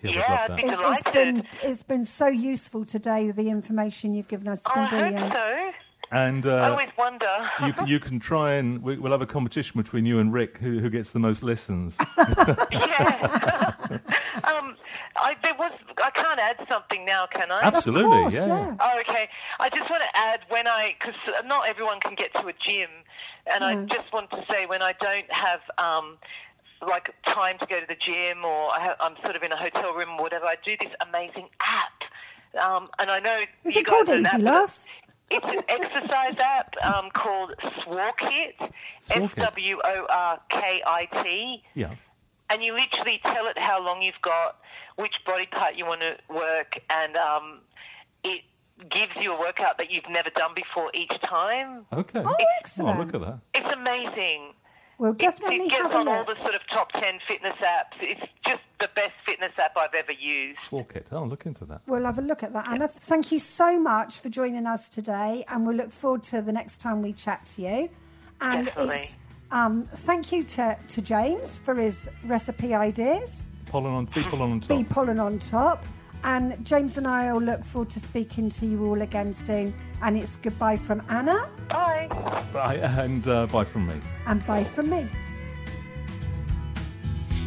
Yeah, 0.01 0.09
we'd 0.09 0.15
Yeah, 0.15 0.47
I'd 0.49 0.57
be 0.57 0.63
It, 0.67 0.79
has 0.79 1.01
been 1.13 1.47
it's 1.63 1.83
been 1.83 2.03
so 2.03 2.27
useful 2.27 2.83
today. 2.83 3.31
The 3.31 3.47
information 3.49 4.13
you've 4.13 4.27
given 4.27 4.49
us 4.49 4.61
has 4.67 4.71
Oh, 4.75 4.89
been 4.89 4.99
I 4.99 5.09
brilliant. 5.11 5.33
hope 5.33 5.73
so. 5.73 5.73
And 6.13 6.45
I 6.45 6.67
uh, 6.67 6.69
always 6.71 6.89
wonder. 6.97 7.49
you, 7.65 7.73
can, 7.73 7.87
you 7.87 7.99
can 7.99 8.19
try 8.19 8.53
and 8.53 8.83
we, 8.83 8.97
we'll 8.97 9.11
have 9.11 9.21
a 9.21 9.25
competition 9.25 9.81
between 9.81 10.05
you 10.05 10.19
and 10.19 10.31
Rick 10.31 10.59
who, 10.59 10.79
who 10.79 10.89
gets 10.89 11.11
the 11.11 11.19
most 11.19 11.41
listens. 11.41 11.97
yeah. 12.71 13.73
um, 13.89 14.75
I, 15.15 15.35
there 15.43 15.55
was. 15.57 15.71
I 16.03 16.09
can't 16.11 16.39
add 16.39 16.65
something 16.69 17.03
now, 17.05 17.25
can 17.25 17.51
I? 17.51 17.61
Absolutely, 17.61 18.17
of 18.17 18.21
course, 18.23 18.33
yeah. 18.33 18.45
yeah. 18.45 18.75
Oh, 18.79 18.99
okay. 18.99 19.27
I 19.59 19.69
just 19.69 19.89
want 19.89 20.03
to 20.03 20.09
add 20.15 20.41
when 20.49 20.67
I, 20.67 20.95
because 20.99 21.15
not 21.45 21.67
everyone 21.67 21.99
can 21.99 22.13
get 22.13 22.33
to 22.35 22.47
a 22.47 22.53
gym, 22.53 22.89
and 23.51 23.63
I 23.63 23.85
just 23.85 24.11
want 24.13 24.29
to 24.31 24.43
say 24.51 24.65
when 24.65 24.81
I 24.81 24.93
don't 24.99 25.31
have 25.31 25.61
um, 25.77 26.17
like 26.87 27.13
time 27.25 27.57
to 27.59 27.65
go 27.67 27.79
to 27.79 27.85
the 27.87 27.95
gym 27.95 28.45
or 28.45 28.71
I 28.71 28.79
have, 28.81 28.97
I'm 28.99 29.15
sort 29.23 29.35
of 29.35 29.43
in 29.43 29.51
a 29.51 29.57
hotel 29.57 29.93
room 29.93 30.09
or 30.17 30.23
whatever, 30.23 30.45
I 30.45 30.55
do 30.65 30.75
this 30.79 30.91
amazing 31.07 31.49
app. 31.61 32.03
Um, 32.61 32.89
and 32.99 33.09
I 33.09 33.19
know 33.19 33.41
Is 33.63 33.75
you 33.75 33.81
it 33.81 33.87
called 33.87 34.07
guys 34.07 34.15
are 34.15 34.19
an 34.19 34.35
Easy 34.35 34.43
Loss? 34.43 35.01
It's 35.35 35.51
an 35.51 35.63
exercise 35.67 36.35
app 36.39 36.75
um, 36.83 37.09
called 37.11 37.53
Sworkit, 37.79 38.53
Sworkit. 39.01 39.35
W 39.35 39.77
O 39.83 40.05
R 40.09 40.39
K 40.49 40.81
I 40.85 41.07
T 41.23 41.63
Yeah. 41.75 41.95
and 42.49 42.63
you 42.63 42.73
literally 42.73 43.19
tell 43.25 43.47
it 43.47 43.57
how 43.57 43.83
long 43.83 44.01
you've 44.01 44.21
got, 44.21 44.59
which 44.97 45.15
body 45.25 45.47
part 45.47 45.75
you 45.75 45.85
want 45.85 46.01
to 46.01 46.15
work, 46.29 46.79
and 46.91 47.17
um, 47.17 47.61
it 48.23 48.41
gives 48.89 49.11
you 49.21 49.33
a 49.33 49.39
workout 49.39 49.77
that 49.79 49.91
you've 49.91 50.09
never 50.09 50.29
done 50.31 50.51
before 50.55 50.91
each 50.93 51.13
time. 51.25 51.85
Okay. 51.91 52.21
Oh, 52.25 52.35
excellent. 52.59 52.97
Oh, 52.97 53.01
look 53.03 53.13
at 53.15 53.21
that. 53.21 53.39
It's 53.55 53.73
amazing. 53.73 54.53
We'll 54.97 55.13
definitely 55.13 55.65
it, 55.65 55.69
gets 55.69 55.81
have 55.81 55.93
a 55.93 55.97
on 55.97 56.07
all 56.07 56.23
the 56.23 56.35
sort 56.37 56.55
of 56.55 56.61
top 56.71 56.91
10 56.93 57.19
fitness 57.27 57.55
apps. 57.61 57.97
It's 57.99 58.21
just 58.45 58.61
the 58.79 58.89
best 58.95 59.13
fitness 59.25 59.51
app 59.57 59.75
I've 59.75 59.93
ever 59.93 60.11
used. 60.11 60.71
Walk 60.71 60.95
it. 60.95 61.07
Oh, 61.11 61.23
look 61.23 61.45
into 61.45 61.65
that. 61.65 61.81
We'll 61.87 62.05
have 62.05 62.19
a 62.19 62.21
look 62.21 62.43
at 62.43 62.53
that. 62.53 62.67
Anna, 62.67 62.87
thank 62.87 63.31
you 63.31 63.39
so 63.39 63.79
much 63.79 64.19
for 64.19 64.29
joining 64.29 64.65
us 64.65 64.89
today, 64.89 65.45
and 65.47 65.65
we'll 65.65 65.75
look 65.75 65.91
forward 65.91 66.23
to 66.23 66.41
the 66.41 66.53
next 66.53 66.79
time 66.79 67.01
we 67.01 67.13
chat 67.13 67.45
to 67.47 67.63
you. 67.63 67.89
And 68.41 68.67
Definitely. 68.67 68.95
it's 68.97 69.17
um, 69.53 69.87
thank 69.97 70.31
you 70.31 70.43
to, 70.43 70.75
to 70.87 71.01
James 71.01 71.59
for 71.59 71.75
his 71.75 72.09
recipe 72.25 72.73
ideas. 72.73 73.49
Pollen 73.67 73.93
on, 73.93 74.05
be 74.05 74.23
pollen 74.23 74.51
on 74.53 74.59
top. 74.59 74.69
Be 74.69 74.83
pollen 74.83 75.19
on 75.19 75.37
top. 75.37 75.85
And 76.23 76.65
James 76.65 76.97
and 76.97 77.05
I 77.07 77.31
will 77.33 77.41
look 77.41 77.63
forward 77.65 77.89
to 77.91 77.99
speaking 77.99 78.49
to 78.49 78.65
you 78.65 78.85
all 78.85 79.01
again 79.01 79.33
soon. 79.33 79.73
And 80.01 80.17
it's 80.17 80.35
goodbye 80.37 80.77
from 80.77 81.01
Anna 81.09 81.49
Bye. 81.69 82.07
Bye, 82.53 82.75
and 82.75 83.27
uh, 83.27 83.45
bye 83.47 83.65
from 83.65 83.87
me. 83.87 83.95
and 84.27 84.45
bye 84.45 84.63
from 84.63 84.89
me. 84.89 85.07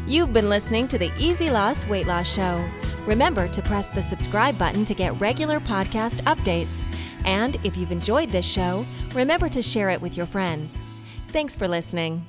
You've 0.07 0.33
been 0.33 0.49
listening 0.49 0.89
to 0.89 0.99
the 0.99 1.11
Easy 1.19 1.51
Loss 1.51 1.87
Weight 1.87 2.07
Loss 2.07 2.33
Show. 2.33 2.65
Remember 3.07 3.49
to 3.49 3.63
press 3.63 3.89
the 3.89 4.03
subscribe 4.03 4.59
button 4.59 4.85
to 4.85 4.95
get 4.95 5.19
regular 5.21 5.59
podcast 5.61 6.23
updates. 6.23 6.85
And 7.25 7.57
if 7.65 7.77
you've 7.77 7.93
enjoyed 7.93 8.31
this 8.31 8.47
show, 8.47 8.85
remember 9.15 9.49
to 9.49 9.63
share 9.63 9.91
it 9.91 10.01
with 10.01 10.17
your 10.17 10.27
friends. 10.27 10.81
Thanks 11.29 11.57
for 11.57 11.67
listening. 11.67 12.25